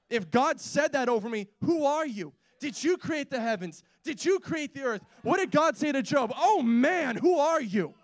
If 0.09 0.31
God 0.31 0.61
said 0.61 0.92
that 0.92 1.09
over 1.09 1.28
me, 1.28 1.49
who 1.64 1.85
are 1.87 2.07
you? 2.07 2.33
Did 2.61 2.83
you 2.85 2.97
create 2.97 3.31
the 3.31 3.40
heavens? 3.40 3.83
Did 4.04 4.25
you 4.25 4.38
create 4.38 4.75
the 4.75 4.83
earth? 4.83 5.02
What 5.23 5.38
did 5.38 5.50
God 5.50 5.76
say 5.76 5.90
to 5.90 6.02
Job? 6.02 6.33
Oh 6.37 6.62
man, 6.62 7.16
who 7.16 7.38
are 7.38 7.61
you? 7.61 7.95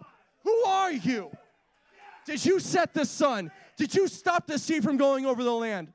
Who 0.43 0.65
are 0.65 0.93
you? 0.93 1.31
Did 2.25 2.45
you 2.45 2.61
set 2.61 2.95
the 2.95 3.05
sun? 3.05 3.51
Did 3.79 3.95
you 3.95 4.09
stop 4.09 4.47
the 4.47 4.59
sea 4.59 4.81
from 4.81 4.99
going 4.99 5.25
over 5.25 5.43
the 5.43 5.53
land? 5.53 5.93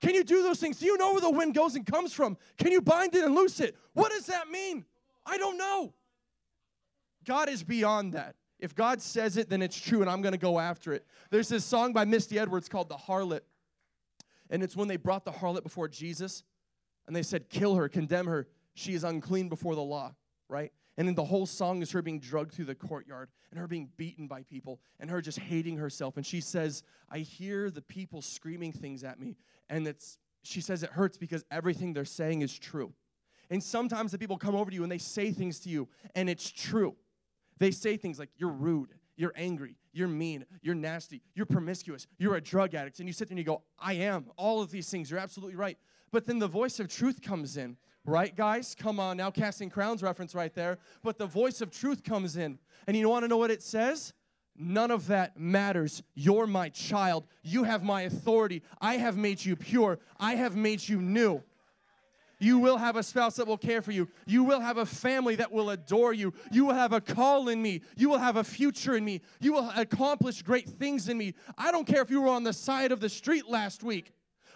Can 0.00 0.14
you 0.14 0.24
do 0.24 0.42
those 0.42 0.58
things? 0.58 0.78
Do 0.78 0.86
you 0.86 0.96
know 0.96 1.12
where 1.12 1.20
the 1.20 1.30
wind 1.30 1.54
goes 1.54 1.76
and 1.76 1.86
comes 1.86 2.12
from? 2.12 2.36
Can 2.56 2.72
you 2.72 2.80
bind 2.80 3.14
it 3.14 3.24
and 3.24 3.34
loose 3.34 3.60
it? 3.60 3.76
What 3.92 4.10
does 4.10 4.26
that 4.26 4.48
mean? 4.48 4.84
I 5.24 5.38
don't 5.38 5.58
know. 5.58 5.92
God 7.24 7.48
is 7.48 7.62
beyond 7.62 8.14
that. 8.14 8.34
If 8.58 8.74
God 8.74 9.00
says 9.00 9.36
it, 9.36 9.48
then 9.48 9.62
it's 9.62 9.78
true, 9.78 10.00
and 10.00 10.10
I'm 10.10 10.22
going 10.22 10.32
to 10.32 10.38
go 10.38 10.58
after 10.58 10.92
it. 10.92 11.06
There's 11.30 11.48
this 11.48 11.64
song 11.64 11.92
by 11.92 12.04
Misty 12.04 12.38
Edwards 12.38 12.68
called 12.68 12.88
The 12.88 12.96
Harlot. 12.96 13.42
And 14.50 14.62
it's 14.62 14.74
when 14.74 14.88
they 14.88 14.96
brought 14.96 15.24
the 15.24 15.32
harlot 15.32 15.62
before 15.62 15.88
Jesus 15.88 16.42
and 17.06 17.14
they 17.14 17.22
said, 17.22 17.50
Kill 17.50 17.74
her, 17.74 17.88
condemn 17.88 18.26
her. 18.26 18.48
She 18.74 18.94
is 18.94 19.04
unclean 19.04 19.48
before 19.48 19.74
the 19.74 19.82
law, 19.82 20.14
right? 20.48 20.72
And 20.98 21.06
then 21.06 21.14
the 21.14 21.24
whole 21.24 21.46
song 21.46 21.80
is 21.80 21.92
her 21.92 22.02
being 22.02 22.18
drugged 22.18 22.52
through 22.52 22.64
the 22.64 22.74
courtyard 22.74 23.28
and 23.52 23.60
her 23.60 23.68
being 23.68 23.88
beaten 23.96 24.26
by 24.26 24.42
people 24.42 24.80
and 24.98 25.08
her 25.08 25.20
just 25.20 25.38
hating 25.38 25.76
herself. 25.76 26.16
And 26.16 26.26
she 26.26 26.40
says, 26.40 26.82
I 27.08 27.20
hear 27.20 27.70
the 27.70 27.80
people 27.80 28.20
screaming 28.20 28.72
things 28.72 29.04
at 29.04 29.20
me. 29.20 29.36
And 29.70 29.86
it's, 29.86 30.18
she 30.42 30.60
says 30.60 30.82
it 30.82 30.90
hurts 30.90 31.16
because 31.16 31.44
everything 31.52 31.92
they're 31.92 32.04
saying 32.04 32.42
is 32.42 32.58
true. 32.58 32.92
And 33.48 33.62
sometimes 33.62 34.10
the 34.10 34.18
people 34.18 34.36
come 34.36 34.56
over 34.56 34.70
to 34.70 34.74
you 34.74 34.82
and 34.82 34.90
they 34.90 34.98
say 34.98 35.30
things 35.30 35.60
to 35.60 35.68
you 35.68 35.88
and 36.16 36.28
it's 36.28 36.50
true. 36.50 36.96
They 37.58 37.70
say 37.70 37.96
things 37.96 38.18
like, 38.18 38.30
You're 38.36 38.50
rude, 38.50 38.90
you're 39.16 39.32
angry, 39.36 39.76
you're 39.92 40.08
mean, 40.08 40.46
you're 40.62 40.74
nasty, 40.74 41.22
you're 41.32 41.46
promiscuous, 41.46 42.08
you're 42.18 42.34
a 42.34 42.40
drug 42.40 42.74
addict. 42.74 42.98
And 42.98 43.08
you 43.08 43.12
sit 43.12 43.28
there 43.28 43.34
and 43.34 43.38
you 43.38 43.44
go, 43.44 43.62
I 43.78 43.94
am. 43.94 44.26
All 44.36 44.60
of 44.62 44.72
these 44.72 44.90
things, 44.90 45.12
you're 45.12 45.20
absolutely 45.20 45.54
right. 45.54 45.78
But 46.10 46.26
then 46.26 46.40
the 46.40 46.48
voice 46.48 46.80
of 46.80 46.88
truth 46.88 47.22
comes 47.22 47.56
in 47.56 47.76
Right, 48.08 48.34
guys? 48.34 48.74
Come 48.74 48.98
on 48.98 49.18
now, 49.18 49.30
casting 49.30 49.68
crowns 49.68 50.02
reference 50.02 50.34
right 50.34 50.54
there. 50.54 50.78
But 51.02 51.18
the 51.18 51.26
voice 51.26 51.60
of 51.60 51.70
truth 51.70 52.02
comes 52.02 52.38
in. 52.38 52.58
And 52.86 52.96
you 52.96 53.06
want 53.06 53.24
to 53.24 53.28
know 53.28 53.36
what 53.36 53.50
it 53.50 53.62
says? 53.62 54.14
None 54.56 54.90
of 54.90 55.08
that 55.08 55.38
matters. 55.38 56.02
You're 56.14 56.46
my 56.46 56.70
child. 56.70 57.26
You 57.42 57.64
have 57.64 57.82
my 57.82 58.02
authority. 58.02 58.62
I 58.80 58.96
have 58.96 59.18
made 59.18 59.44
you 59.44 59.56
pure. 59.56 59.98
I 60.18 60.36
have 60.36 60.56
made 60.56 60.88
you 60.88 61.02
new. 61.02 61.42
You 62.40 62.58
will 62.58 62.78
have 62.78 62.96
a 62.96 63.02
spouse 63.02 63.36
that 63.36 63.46
will 63.46 63.58
care 63.58 63.82
for 63.82 63.92
you. 63.92 64.08
You 64.26 64.42
will 64.42 64.60
have 64.60 64.78
a 64.78 64.86
family 64.86 65.36
that 65.36 65.52
will 65.52 65.68
adore 65.68 66.14
you. 66.14 66.32
You 66.50 66.64
will 66.64 66.74
have 66.74 66.94
a 66.94 67.02
call 67.02 67.50
in 67.50 67.60
me. 67.60 67.82
You 67.94 68.08
will 68.08 68.18
have 68.18 68.36
a 68.36 68.44
future 68.44 68.96
in 68.96 69.04
me. 69.04 69.20
You 69.38 69.52
will 69.52 69.70
accomplish 69.76 70.40
great 70.40 70.66
things 70.66 71.10
in 71.10 71.18
me. 71.18 71.34
I 71.58 71.70
don't 71.72 71.86
care 71.86 72.00
if 72.00 72.10
you 72.10 72.22
were 72.22 72.28
on 72.28 72.44
the 72.44 72.54
side 72.54 72.90
of 72.90 73.00
the 73.00 73.10
street 73.10 73.48
last 73.50 73.82
week. 73.82 74.12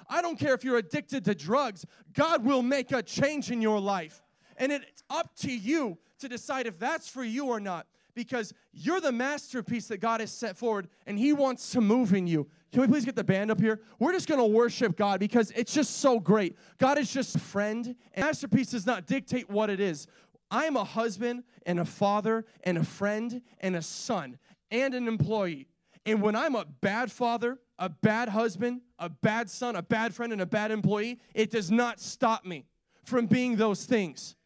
I 0.08 0.22
don't 0.22 0.38
care 0.38 0.54
if 0.54 0.64
you're 0.64 0.78
addicted 0.78 1.24
to 1.26 1.34
drugs, 1.34 1.84
God 2.12 2.44
will 2.44 2.62
make 2.62 2.92
a 2.92 3.02
change 3.02 3.50
in 3.50 3.60
your 3.60 3.80
life. 3.80 4.22
And 4.56 4.72
it's 4.72 5.02
up 5.10 5.34
to 5.36 5.52
you 5.52 5.98
to 6.18 6.28
decide 6.28 6.66
if 6.66 6.78
that's 6.78 7.08
for 7.08 7.24
you 7.24 7.46
or 7.46 7.60
not 7.60 7.86
because 8.14 8.52
you're 8.72 9.00
the 9.00 9.12
masterpiece 9.12 9.88
that 9.88 9.98
God 9.98 10.20
has 10.20 10.30
set 10.30 10.56
forward 10.56 10.88
and 11.06 11.18
He 11.18 11.32
wants 11.32 11.70
to 11.70 11.80
move 11.80 12.14
in 12.14 12.26
you. 12.26 12.48
Can 12.72 12.82
we 12.82 12.86
please 12.86 13.04
get 13.04 13.16
the 13.16 13.24
band 13.24 13.50
up 13.50 13.60
here? 13.60 13.80
We're 13.98 14.12
just 14.12 14.28
gonna 14.28 14.46
worship 14.46 14.96
God 14.96 15.20
because 15.20 15.50
it's 15.52 15.74
just 15.74 15.98
so 15.98 16.18
great. 16.20 16.56
God 16.78 16.98
is 16.98 17.12
just 17.12 17.36
a 17.36 17.38
friend, 17.38 17.94
and 18.14 18.24
masterpiece 18.24 18.70
does 18.70 18.86
not 18.86 19.06
dictate 19.06 19.50
what 19.50 19.70
it 19.70 19.80
is. 19.80 20.06
I 20.50 20.66
am 20.66 20.76
a 20.76 20.84
husband 20.84 21.44
and 21.64 21.80
a 21.80 21.84
father 21.84 22.44
and 22.62 22.76
a 22.78 22.84
friend 22.84 23.42
and 23.60 23.76
a 23.76 23.82
son 23.82 24.38
and 24.70 24.94
an 24.94 25.08
employee. 25.08 25.66
And 26.04 26.20
when 26.20 26.34
I'm 26.36 26.54
a 26.54 26.64
bad 26.64 27.10
father, 27.12 27.58
a 27.82 27.88
bad 27.88 28.28
husband, 28.28 28.80
a 29.00 29.08
bad 29.08 29.50
son, 29.50 29.74
a 29.74 29.82
bad 29.82 30.14
friend, 30.14 30.32
and 30.32 30.40
a 30.40 30.46
bad 30.46 30.70
employee, 30.70 31.18
it 31.34 31.50
does 31.50 31.68
not 31.68 31.98
stop 31.98 32.46
me 32.46 32.64
from 33.02 33.26
being 33.26 33.56
those 33.56 33.84
things. 33.84 34.36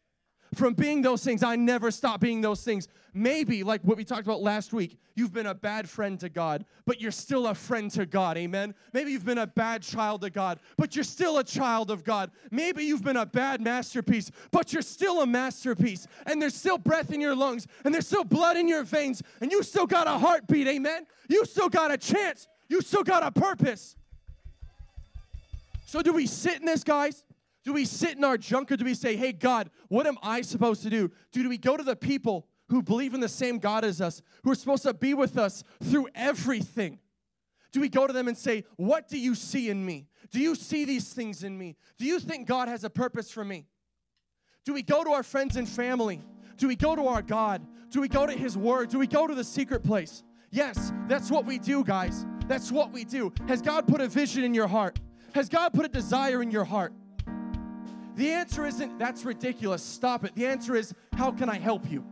From 0.55 0.73
being 0.73 1.03
those 1.03 1.23
things, 1.23 1.43
I 1.43 1.55
never 1.55 1.91
stop 1.91 2.19
being 2.19 2.41
those 2.41 2.63
things. 2.63 2.87
Maybe, 3.13 3.63
like 3.63 3.83
what 3.83 3.95
we 3.95 4.03
talked 4.03 4.23
about 4.23 4.41
last 4.41 4.73
week, 4.73 4.97
you've 5.13 5.33
been 5.33 5.45
a 5.45 5.53
bad 5.53 5.87
friend 5.87 6.19
to 6.21 6.29
God, 6.29 6.65
but 6.87 6.99
you're 6.99 7.11
still 7.11 7.45
a 7.45 7.53
friend 7.53 7.91
to 7.91 8.07
God. 8.07 8.37
Amen. 8.37 8.73
Maybe 8.91 9.11
you've 9.11 9.25
been 9.25 9.37
a 9.37 9.45
bad 9.45 9.83
child 9.83 10.21
to 10.21 10.31
God, 10.31 10.59
but 10.75 10.95
you're 10.95 11.03
still 11.03 11.37
a 11.37 11.43
child 11.43 11.91
of 11.91 12.03
God. 12.03 12.31
Maybe 12.49 12.85
you've 12.85 13.03
been 13.03 13.17
a 13.17 13.25
bad 13.27 13.61
masterpiece, 13.61 14.31
but 14.49 14.73
you're 14.73 14.81
still 14.81 15.21
a 15.21 15.27
masterpiece. 15.27 16.07
And 16.25 16.41
there's 16.41 16.55
still 16.55 16.79
breath 16.79 17.11
in 17.11 17.21
your 17.21 17.35
lungs, 17.35 17.67
and 17.85 17.93
there's 17.93 18.07
still 18.07 18.23
blood 18.23 18.57
in 18.57 18.67
your 18.67 18.83
veins, 18.83 19.21
and 19.41 19.51
you 19.51 19.61
still 19.61 19.85
got 19.85 20.07
a 20.07 20.17
heartbeat. 20.17 20.67
Amen. 20.67 21.05
You 21.29 21.45
still 21.45 21.69
got 21.69 21.91
a 21.91 21.99
chance 21.99 22.47
you 22.69 22.81
still 22.81 23.03
got 23.03 23.23
a 23.23 23.31
purpose. 23.31 23.95
So, 25.85 26.01
do 26.01 26.13
we 26.13 26.27
sit 26.27 26.59
in 26.59 26.65
this, 26.65 26.83
guys? 26.83 27.23
Do 27.63 27.73
we 27.73 27.85
sit 27.85 28.17
in 28.17 28.23
our 28.23 28.37
junk 28.37 28.71
or 28.71 28.77
do 28.77 28.85
we 28.85 28.93
say, 28.93 29.15
hey, 29.15 29.33
God, 29.33 29.69
what 29.89 30.07
am 30.07 30.17
I 30.23 30.41
supposed 30.41 30.83
to 30.83 30.89
do? 30.89 31.11
Do 31.31 31.47
we 31.49 31.57
go 31.57 31.75
to 31.75 31.83
the 31.83 31.95
people 31.95 32.47
who 32.69 32.81
believe 32.81 33.13
in 33.13 33.19
the 33.19 33.29
same 33.29 33.59
God 33.59 33.83
as 33.83 33.99
us, 33.99 34.21
who 34.43 34.51
are 34.51 34.55
supposed 34.55 34.83
to 34.83 34.93
be 34.93 35.13
with 35.13 35.37
us 35.37 35.63
through 35.83 36.07
everything? 36.15 36.99
Do 37.71 37.81
we 37.81 37.89
go 37.89 38.07
to 38.07 38.13
them 38.13 38.27
and 38.27 38.37
say, 38.37 38.63
What 38.75 39.07
do 39.07 39.19
you 39.19 39.35
see 39.35 39.69
in 39.69 39.85
me? 39.85 40.07
Do 40.31 40.39
you 40.39 40.55
see 40.55 40.85
these 40.85 41.13
things 41.13 41.43
in 41.43 41.57
me? 41.57 41.75
Do 41.97 42.05
you 42.05 42.19
think 42.19 42.47
God 42.47 42.67
has 42.67 42.83
a 42.83 42.89
purpose 42.89 43.31
for 43.31 43.43
me? 43.43 43.65
Do 44.65 44.73
we 44.73 44.81
go 44.81 45.03
to 45.03 45.11
our 45.11 45.23
friends 45.23 45.55
and 45.55 45.67
family? 45.67 46.21
Do 46.57 46.67
we 46.67 46.75
go 46.75 46.95
to 46.95 47.07
our 47.07 47.21
God? 47.21 47.65
Do 47.89 48.01
we 48.01 48.07
go 48.07 48.25
to 48.25 48.33
His 48.33 48.57
Word? 48.57 48.89
Do 48.89 48.99
we 48.99 49.07
go 49.07 49.27
to 49.27 49.35
the 49.35 49.43
secret 49.43 49.83
place? 49.83 50.23
Yes, 50.51 50.91
that's 51.07 51.29
what 51.29 51.45
we 51.45 51.59
do, 51.59 51.83
guys. 51.83 52.25
That's 52.47 52.71
what 52.71 52.91
we 52.91 53.03
do. 53.03 53.33
Has 53.47 53.61
God 53.61 53.87
put 53.87 54.01
a 54.01 54.07
vision 54.07 54.43
in 54.43 54.53
your 54.53 54.67
heart? 54.67 54.99
Has 55.33 55.49
God 55.49 55.73
put 55.73 55.85
a 55.85 55.89
desire 55.89 56.41
in 56.41 56.51
your 56.51 56.63
heart? 56.63 56.93
The 58.15 58.31
answer 58.31 58.65
isn't, 58.65 58.97
that's 58.97 59.25
ridiculous, 59.25 59.83
stop 59.83 60.23
it. 60.25 60.33
The 60.33 60.47
answer 60.47 60.75
is, 60.75 60.93
how 61.13 61.31
can 61.31 61.49
I 61.49 61.59
help 61.59 61.89
you? 61.89 62.03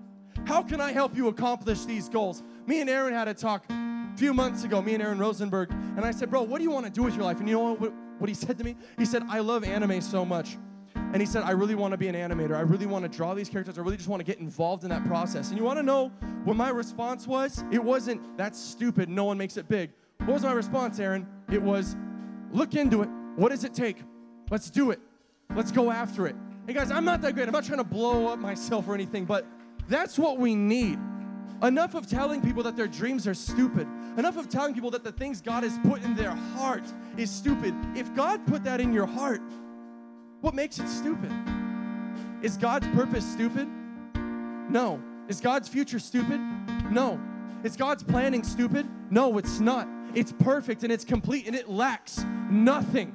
How 0.45 0.61
can 0.61 0.79
I 0.79 0.91
help 0.91 1.15
you 1.15 1.29
accomplish 1.29 1.85
these 1.85 2.09
goals? 2.09 2.43
Me 2.67 2.81
and 2.81 2.89
Aaron 2.89 3.13
had 3.13 3.27
a 3.27 3.33
talk 3.33 3.65
a 3.71 4.13
few 4.15 4.31
months 4.31 4.63
ago, 4.63 4.81
me 4.81 4.93
and 4.93 5.01
Aaron 5.01 5.17
Rosenberg, 5.17 5.71
and 5.71 6.01
I 6.05 6.11
said, 6.11 6.29
Bro, 6.29 6.43
what 6.43 6.59
do 6.59 6.63
you 6.63 6.69
want 6.69 6.85
to 6.85 6.91
do 6.91 7.01
with 7.01 7.15
your 7.15 7.23
life? 7.23 7.39
And 7.39 7.49
you 7.49 7.55
know 7.55 7.73
what, 7.73 7.91
what 8.19 8.29
he 8.29 8.35
said 8.35 8.57
to 8.59 8.63
me? 8.63 8.75
He 8.99 9.05
said, 9.05 9.23
I 9.27 9.39
love 9.39 9.63
anime 9.63 9.99
so 10.01 10.23
much. 10.23 10.57
And 10.95 11.17
he 11.17 11.25
said, 11.25 11.43
I 11.43 11.51
really 11.51 11.75
want 11.75 11.93
to 11.93 11.97
be 11.97 12.07
an 12.07 12.15
animator. 12.15 12.55
I 12.55 12.61
really 12.61 12.85
want 12.85 13.03
to 13.03 13.09
draw 13.09 13.33
these 13.33 13.49
characters. 13.49 13.79
I 13.79 13.81
really 13.81 13.97
just 13.97 14.09
want 14.09 14.19
to 14.19 14.25
get 14.25 14.39
involved 14.39 14.83
in 14.83 14.89
that 14.89 15.05
process. 15.05 15.49
And 15.49 15.57
you 15.57 15.63
want 15.63 15.79
to 15.79 15.83
know 15.83 16.09
what 16.43 16.55
my 16.55 16.69
response 16.69 17.25
was? 17.25 17.63
It 17.71 17.83
wasn't, 17.83 18.37
that's 18.37 18.59
stupid. 18.59 19.09
No 19.09 19.23
one 19.23 19.37
makes 19.37 19.57
it 19.57 19.67
big. 19.67 19.91
What 20.19 20.34
was 20.34 20.43
my 20.43 20.53
response, 20.53 21.00
Aaron? 21.00 21.27
It 21.51 21.62
was, 21.62 21.95
look 22.51 22.75
into 22.75 23.03
it. 23.03 23.10
What 23.36 23.50
does 23.50 23.63
it 23.63 23.74
take? 23.74 24.01
Let's 24.50 24.69
do 24.69 24.91
it. 24.91 25.00
Let's 25.55 25.72
go 25.72 25.91
after 25.91 26.27
it. 26.27 26.36
Hey 26.67 26.74
guys, 26.74 26.89
I'm 26.89 27.05
not 27.05 27.22
that 27.22 27.36
great. 27.36 27.48
I'm 27.48 27.53
not 27.53 27.63
trying 27.63 27.77
to 27.77 27.84
blow 27.84 28.27
up 28.27 28.39
myself 28.39 28.88
or 28.88 28.95
anything, 28.95 29.25
but 29.25 29.45
that's 29.88 30.17
what 30.17 30.39
we 30.39 30.55
need. 30.55 30.98
Enough 31.62 31.95
of 31.95 32.07
telling 32.07 32.41
people 32.41 32.63
that 32.63 32.75
their 32.75 32.88
dreams 32.88 33.27
are 33.27 33.34
stupid. 33.34 33.88
Enough 34.17 34.38
of 34.38 34.50
telling 34.50 34.74
people 34.74 34.91
that 34.91 35.03
the 35.03 35.12
things 35.12 35.41
God 35.41 35.63
has 35.63 35.77
put 35.84 36.03
in 36.03 36.15
their 36.15 36.31
heart 36.31 36.84
is 37.17 37.29
stupid. 37.29 37.74
If 37.95 38.13
God 38.15 38.45
put 38.48 38.63
that 38.63 38.81
in 38.81 38.91
your 38.91 39.05
heart, 39.05 39.41
what 40.41 40.53
makes 40.53 40.79
it 40.79 40.88
stupid? 40.89 41.31
Is 42.41 42.57
God's 42.57 42.88
purpose 42.88 43.25
stupid? 43.25 43.67
No. 44.69 45.01
Is 45.27 45.39
God's 45.39 45.67
future 45.67 46.00
stupid? 46.00 46.39
No. 46.91 47.19
Is 47.63 47.75
God's 47.75 48.03
planning 48.03 48.43
stupid? 48.43 48.88
No, 49.10 49.38
it's 49.38 49.60
not. 49.60 49.88
It's 50.15 50.31
perfect 50.31 50.84
and 50.84 50.91
it's 50.91 51.05
complete 51.05 51.45
and 51.45 51.55
it 51.55 51.69
lacks 51.69 52.25
nothing. 52.50 53.10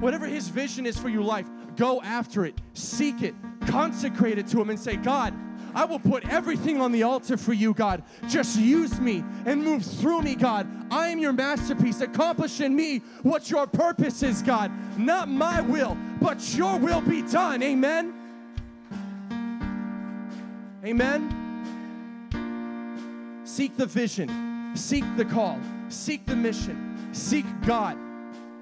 Whatever 0.00 0.26
His 0.26 0.48
vision 0.48 0.86
is 0.86 0.98
for 0.98 1.08
your 1.08 1.22
life, 1.22 1.46
go 1.76 2.00
after 2.02 2.44
it, 2.44 2.60
seek 2.74 3.22
it, 3.22 3.34
consecrate 3.66 4.38
it 4.38 4.46
to 4.48 4.60
Him, 4.60 4.70
and 4.70 4.78
say, 4.78 4.96
God, 4.96 5.34
I 5.74 5.84
will 5.84 5.98
put 5.98 6.28
everything 6.28 6.80
on 6.80 6.92
the 6.92 7.02
altar 7.02 7.36
for 7.36 7.52
you, 7.52 7.74
God. 7.74 8.02
Just 8.28 8.58
use 8.58 9.00
me 9.00 9.24
and 9.46 9.62
move 9.62 9.84
through 9.84 10.22
me, 10.22 10.34
God. 10.34 10.66
I 10.90 11.08
am 11.08 11.18
your 11.18 11.32
masterpiece. 11.32 12.00
Accomplish 12.00 12.60
in 12.60 12.74
me 12.74 12.98
what 13.22 13.50
your 13.50 13.66
purpose 13.66 14.22
is, 14.22 14.42
God. 14.42 14.70
Not 14.98 15.28
my 15.28 15.60
will, 15.60 15.96
but 16.20 16.54
your 16.54 16.78
will 16.78 17.00
be 17.00 17.22
done. 17.22 17.62
Amen. 17.62 18.14
Amen. 20.84 21.34
Seek 23.44 23.76
the 23.76 23.86
vision, 23.86 24.72
seek 24.74 25.04
the 25.16 25.24
call, 25.24 25.58
seek 25.88 26.26
the 26.26 26.36
mission, 26.36 27.08
seek 27.12 27.46
God. 27.66 27.96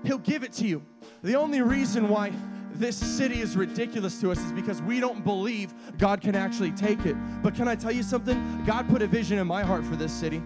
He'll 0.04 0.18
give 0.18 0.42
it 0.42 0.52
to 0.54 0.66
you. 0.66 0.82
The 1.22 1.34
only 1.34 1.62
reason 1.62 2.08
why 2.08 2.32
this 2.74 2.96
city 2.96 3.40
is 3.40 3.56
ridiculous 3.56 4.20
to 4.20 4.30
us 4.30 4.38
is 4.38 4.52
because 4.52 4.82
we 4.82 5.00
don't 5.00 5.24
believe 5.24 5.72
God 5.98 6.20
can 6.20 6.34
actually 6.34 6.72
take 6.72 7.06
it. 7.06 7.16
But 7.42 7.54
can 7.54 7.68
I 7.68 7.74
tell 7.74 7.92
you 7.92 8.02
something? 8.02 8.64
God 8.66 8.88
put 8.88 9.02
a 9.02 9.06
vision 9.06 9.38
in 9.38 9.46
my 9.46 9.62
heart 9.62 9.84
for 9.84 9.96
this 9.96 10.12
city. 10.12 10.42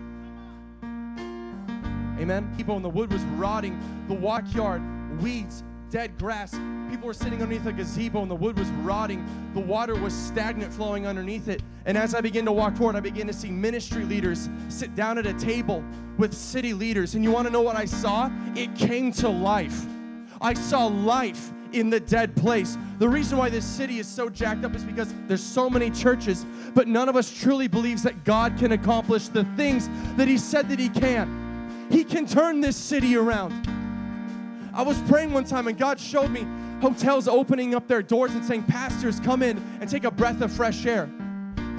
Amen. 2.21 2.53
People 2.57 2.77
in 2.77 2.83
the 2.83 2.91
wood 2.91 3.13
was 3.13 3.23
rotting, 3.23 3.81
the 4.07 4.15
walk 4.15 4.45
yard, 4.55 4.83
weeds, 5.21 5.65
dead 5.91 6.17
grass. 6.19 6.53
People 6.91 7.07
were 7.07 7.15
sitting 7.15 7.43
underneath 7.43 7.67
a 7.67 7.73
gazebo 7.73 8.23
and 8.23 8.31
the 8.31 8.37
wood 8.37 8.59
was 8.59 8.69
rotting. 8.83 9.27
The 9.55 9.61
water 9.61 9.95
was 9.97 10.15
stagnant 10.15 10.73
flowing 10.73 11.07
underneath 11.07 11.49
it. 11.49 11.63
And 11.87 11.97
as 11.97 12.15
I 12.15 12.21
began 12.21 12.45
to 12.45 12.53
walk 12.53 12.77
forward, 12.77 12.97
I 12.97 13.01
began 13.01 13.27
to 13.27 13.33
see 13.33 13.51
ministry 13.51 14.05
leaders 14.05 14.49
sit 14.69 14.95
down 14.95 15.19
at 15.19 15.27
a 15.27 15.35
table 15.35 15.83
with 16.19 16.35
city 16.35 16.75
leaders. 16.75 17.15
And 17.15 17.25
you 17.25 17.31
want 17.31 17.47
to 17.47 17.53
know 17.53 17.63
what 17.63 17.77
I 17.77 17.85
saw? 17.85 18.31
It 18.55 18.75
came 18.75 19.13
to 19.15 19.29
life. 19.29 19.87
I 20.41 20.55
saw 20.55 20.87
life 20.87 21.53
in 21.73 21.91
the 21.91 22.01
dead 22.01 22.35
place. 22.37 22.77
The 22.99 23.09
reason 23.09 23.39
why 23.39 23.49
this 23.49 23.65
city 23.65 23.99
is 23.99 24.07
so 24.07 24.29
jacked 24.29 24.65
up 24.65 24.75
is 24.75 24.83
because 24.83 25.15
there's 25.27 25.43
so 25.43 25.71
many 25.71 25.91
churches, 25.91 26.45
but 26.75 26.89
none 26.89 27.09
of 27.09 27.17
us 27.17 27.31
truly 27.33 27.69
believes 27.69 28.03
that 28.03 28.25
God 28.25 28.59
can 28.59 28.73
accomplish 28.73 29.29
the 29.29 29.45
things 29.57 29.89
that 30.17 30.29
he 30.29 30.37
said 30.37 30.69
that 30.69 30.79
he 30.79 30.89
can. 30.89 31.89
He 31.91 32.05
can 32.05 32.27
turn 32.27 32.61
this 32.61 32.77
city 32.77 33.17
around. 33.17 33.67
I 34.73 34.83
was 34.83 35.01
praying 35.03 35.33
one 35.33 35.45
time 35.45 35.67
and 35.69 35.77
God 35.77 35.99
showed 35.99 36.31
me 36.31 36.47
hotels 36.81 37.29
opening 37.29 37.75
up 37.75 37.89
their 37.89 38.03
doors 38.03 38.33
and 38.33 38.45
saying, 38.45 38.65
Pastors, 38.65 39.21
come 39.21 39.43
in 39.43 39.59
and 39.81 39.91
take 39.91 40.05
a 40.05 40.11
breath 40.11 40.41
of 40.41 40.53
fresh 40.53 40.87
air. 40.87 41.09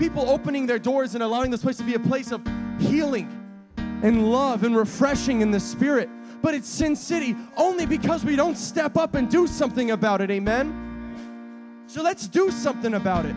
People 0.02 0.28
opening 0.28 0.66
their 0.66 0.80
doors 0.80 1.14
and 1.14 1.22
allowing 1.22 1.52
this 1.52 1.62
place 1.62 1.78
to 1.78 1.84
be 1.84 1.94
a 1.94 2.00
place 2.00 2.32
of 2.32 2.42
healing 2.80 3.30
and 3.78 4.32
love 4.32 4.64
and 4.64 4.76
refreshing 4.76 5.42
in 5.42 5.52
the 5.52 5.60
spirit. 5.60 6.10
But 6.42 6.56
it's 6.56 6.68
Sin 6.68 6.96
City 6.96 7.36
only 7.56 7.86
because 7.86 8.26
we 8.26 8.36
don't 8.36 8.58
step 8.58 8.98
up 8.98 9.14
and 9.14 9.30
do 9.30 9.46
something 9.46 9.92
about 9.92 10.20
it. 10.20 10.32
Amen? 10.32 11.84
So 11.86 12.02
let's 12.02 12.28
do 12.28 12.50
something 12.50 12.96
about 12.96 13.28
it. 13.28 13.34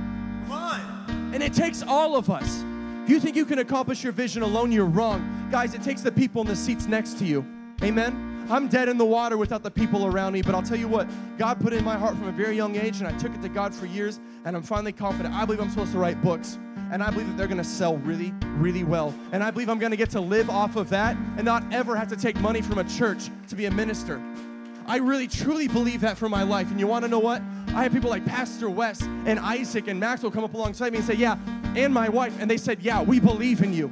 Come 0.47 0.53
on. 0.53 1.31
And 1.35 1.43
it 1.43 1.53
takes 1.53 1.83
all 1.83 2.17
of 2.17 2.31
us. 2.31 2.65
If 3.03 3.11
you 3.11 3.21
think 3.21 3.37
you 3.37 3.45
can 3.45 3.59
accomplish 3.59 4.03
your 4.03 4.15
vision 4.15 4.43
alone, 4.43 4.73
you're 4.73 4.87
wrong. 4.87 5.49
Guys, 5.51 5.75
it 5.75 5.83
takes 5.83 6.01
the 6.01 6.13
people 6.13 6.41
in 6.41 6.47
the 6.47 6.57
seats 6.57 6.87
next 6.87 7.19
to 7.19 7.27
you. 7.27 7.45
Amen? 7.83 8.34
I'm 8.51 8.69
dead 8.69 8.89
in 8.89 8.99
the 8.99 9.05
water 9.05 9.37
without 9.39 9.63
the 9.63 9.71
people 9.71 10.07
around 10.07 10.35
me, 10.35 10.43
but 10.43 10.55
I'll 10.55 10.63
tell 10.63 10.79
you 10.79 10.89
what, 10.89 11.09
God 11.39 11.61
put 11.61 11.73
it 11.73 11.79
in 11.79 11.85
my 11.85 11.97
heart 11.97 12.15
from 12.17 12.29
a 12.29 12.33
very 12.33 12.57
young 12.57 12.77
age, 12.77 12.99
and 12.99 13.09
I 13.09 13.17
took 13.19 13.35
it 13.35 13.41
to 13.43 13.49
God 13.49 13.75
for 13.75 13.87
years, 13.87 14.21
and 14.45 14.55
I'm 14.55 14.63
finally 14.63 14.93
confident. 14.93 15.35
I 15.35 15.45
believe 15.45 15.61
I'm 15.61 15.71
supposed 15.71 15.93
to 15.93 15.99
write 15.99 16.21
books, 16.21 16.59
and 16.93 17.03
I 17.03 17.11
believe 17.11 17.27
that 17.29 17.39
they're 17.39 17.49
gonna 17.49 17.65
sell 17.65 17.97
really, 17.99 18.35
really 18.57 18.85
well. 18.85 19.15
And 19.33 19.43
I 19.43 19.51
believe 19.51 19.71
I'm 19.71 19.79
gonna 19.79 19.97
get 19.97 20.11
to 20.11 20.21
live 20.21 20.51
off 20.51 20.77
of 20.77 20.91
that 20.91 21.17
and 21.37 21.45
not 21.45 21.65
ever 21.73 21.97
have 21.97 22.09
to 22.09 22.17
take 22.17 22.37
money 22.37 22.61
from 22.61 22.79
a 22.79 22.85
church 22.85 23.31
to 23.49 23.57
be 23.57 23.65
a 23.65 23.71
minister. 23.71 24.21
I 24.87 24.99
really 24.99 25.27
truly 25.27 25.67
believe 25.67 26.03
that 26.03 26.19
for 26.19 26.29
my 26.29 26.43
life. 26.43 26.71
And 26.71 26.79
you 26.79 26.87
wanna 26.87 27.09
know 27.09 27.19
what? 27.19 27.41
I 27.69 27.83
have 27.83 27.93
people 27.93 28.11
like 28.11 28.25
Pastor 28.27 28.69
Wes 28.69 29.03
and 29.03 29.39
Isaac 29.39 29.89
and 29.89 29.99
Maxwell 29.99 30.31
come 30.31 30.45
up 30.45 30.55
alongside 30.55 30.93
me 30.93 30.99
and 30.99 31.07
say, 31.07 31.15
Yeah, 31.15 31.39
and 31.75 31.93
my 31.93 32.09
wife. 32.09 32.37
And 32.39 32.51
they 32.51 32.59
said, 32.59 32.83
Yeah, 32.83 33.03
we 33.03 33.19
believe 33.19 33.63
in 33.63 33.73
you. 33.73 33.91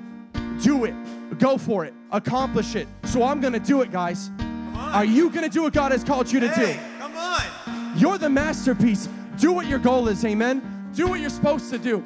Do 0.62 0.84
it. 0.84 0.94
Go 1.38 1.56
for 1.58 1.84
it. 1.84 1.94
Accomplish 2.10 2.76
it. 2.76 2.86
So 3.12 3.24
I'm 3.24 3.42
gonna 3.42 3.60
do 3.60 3.82
it, 3.82 3.92
guys. 3.92 4.30
Are 4.74 5.04
you 5.04 5.28
gonna 5.28 5.50
do 5.50 5.64
what 5.64 5.74
God 5.74 5.92
has 5.92 6.02
called 6.02 6.32
you 6.32 6.40
to 6.40 6.48
hey, 6.48 6.72
do? 6.72 6.98
come 6.98 7.14
on. 7.14 7.92
You're 7.94 8.16
the 8.16 8.30
masterpiece. 8.30 9.06
Do 9.38 9.52
what 9.52 9.66
your 9.66 9.78
goal 9.78 10.08
is, 10.08 10.24
amen? 10.24 10.90
Do 10.94 11.08
what 11.08 11.20
you're 11.20 11.28
supposed 11.28 11.68
to 11.72 11.78
do. 11.78 12.02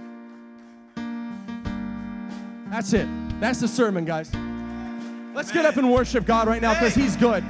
That's 2.73 2.93
it. 2.93 3.07
That's 3.39 3.61
the 3.61 3.69
sermon, 3.69 4.05
guys. 4.05 4.35
Let's 5.33 5.53
get 5.53 5.65
up 5.65 5.77
and 5.77 5.93
worship 5.93 6.25
God 6.25 6.49
right 6.49 6.61
now 6.61 6.75
because 6.75 6.97
He's 6.97 7.15
good. 7.15 7.45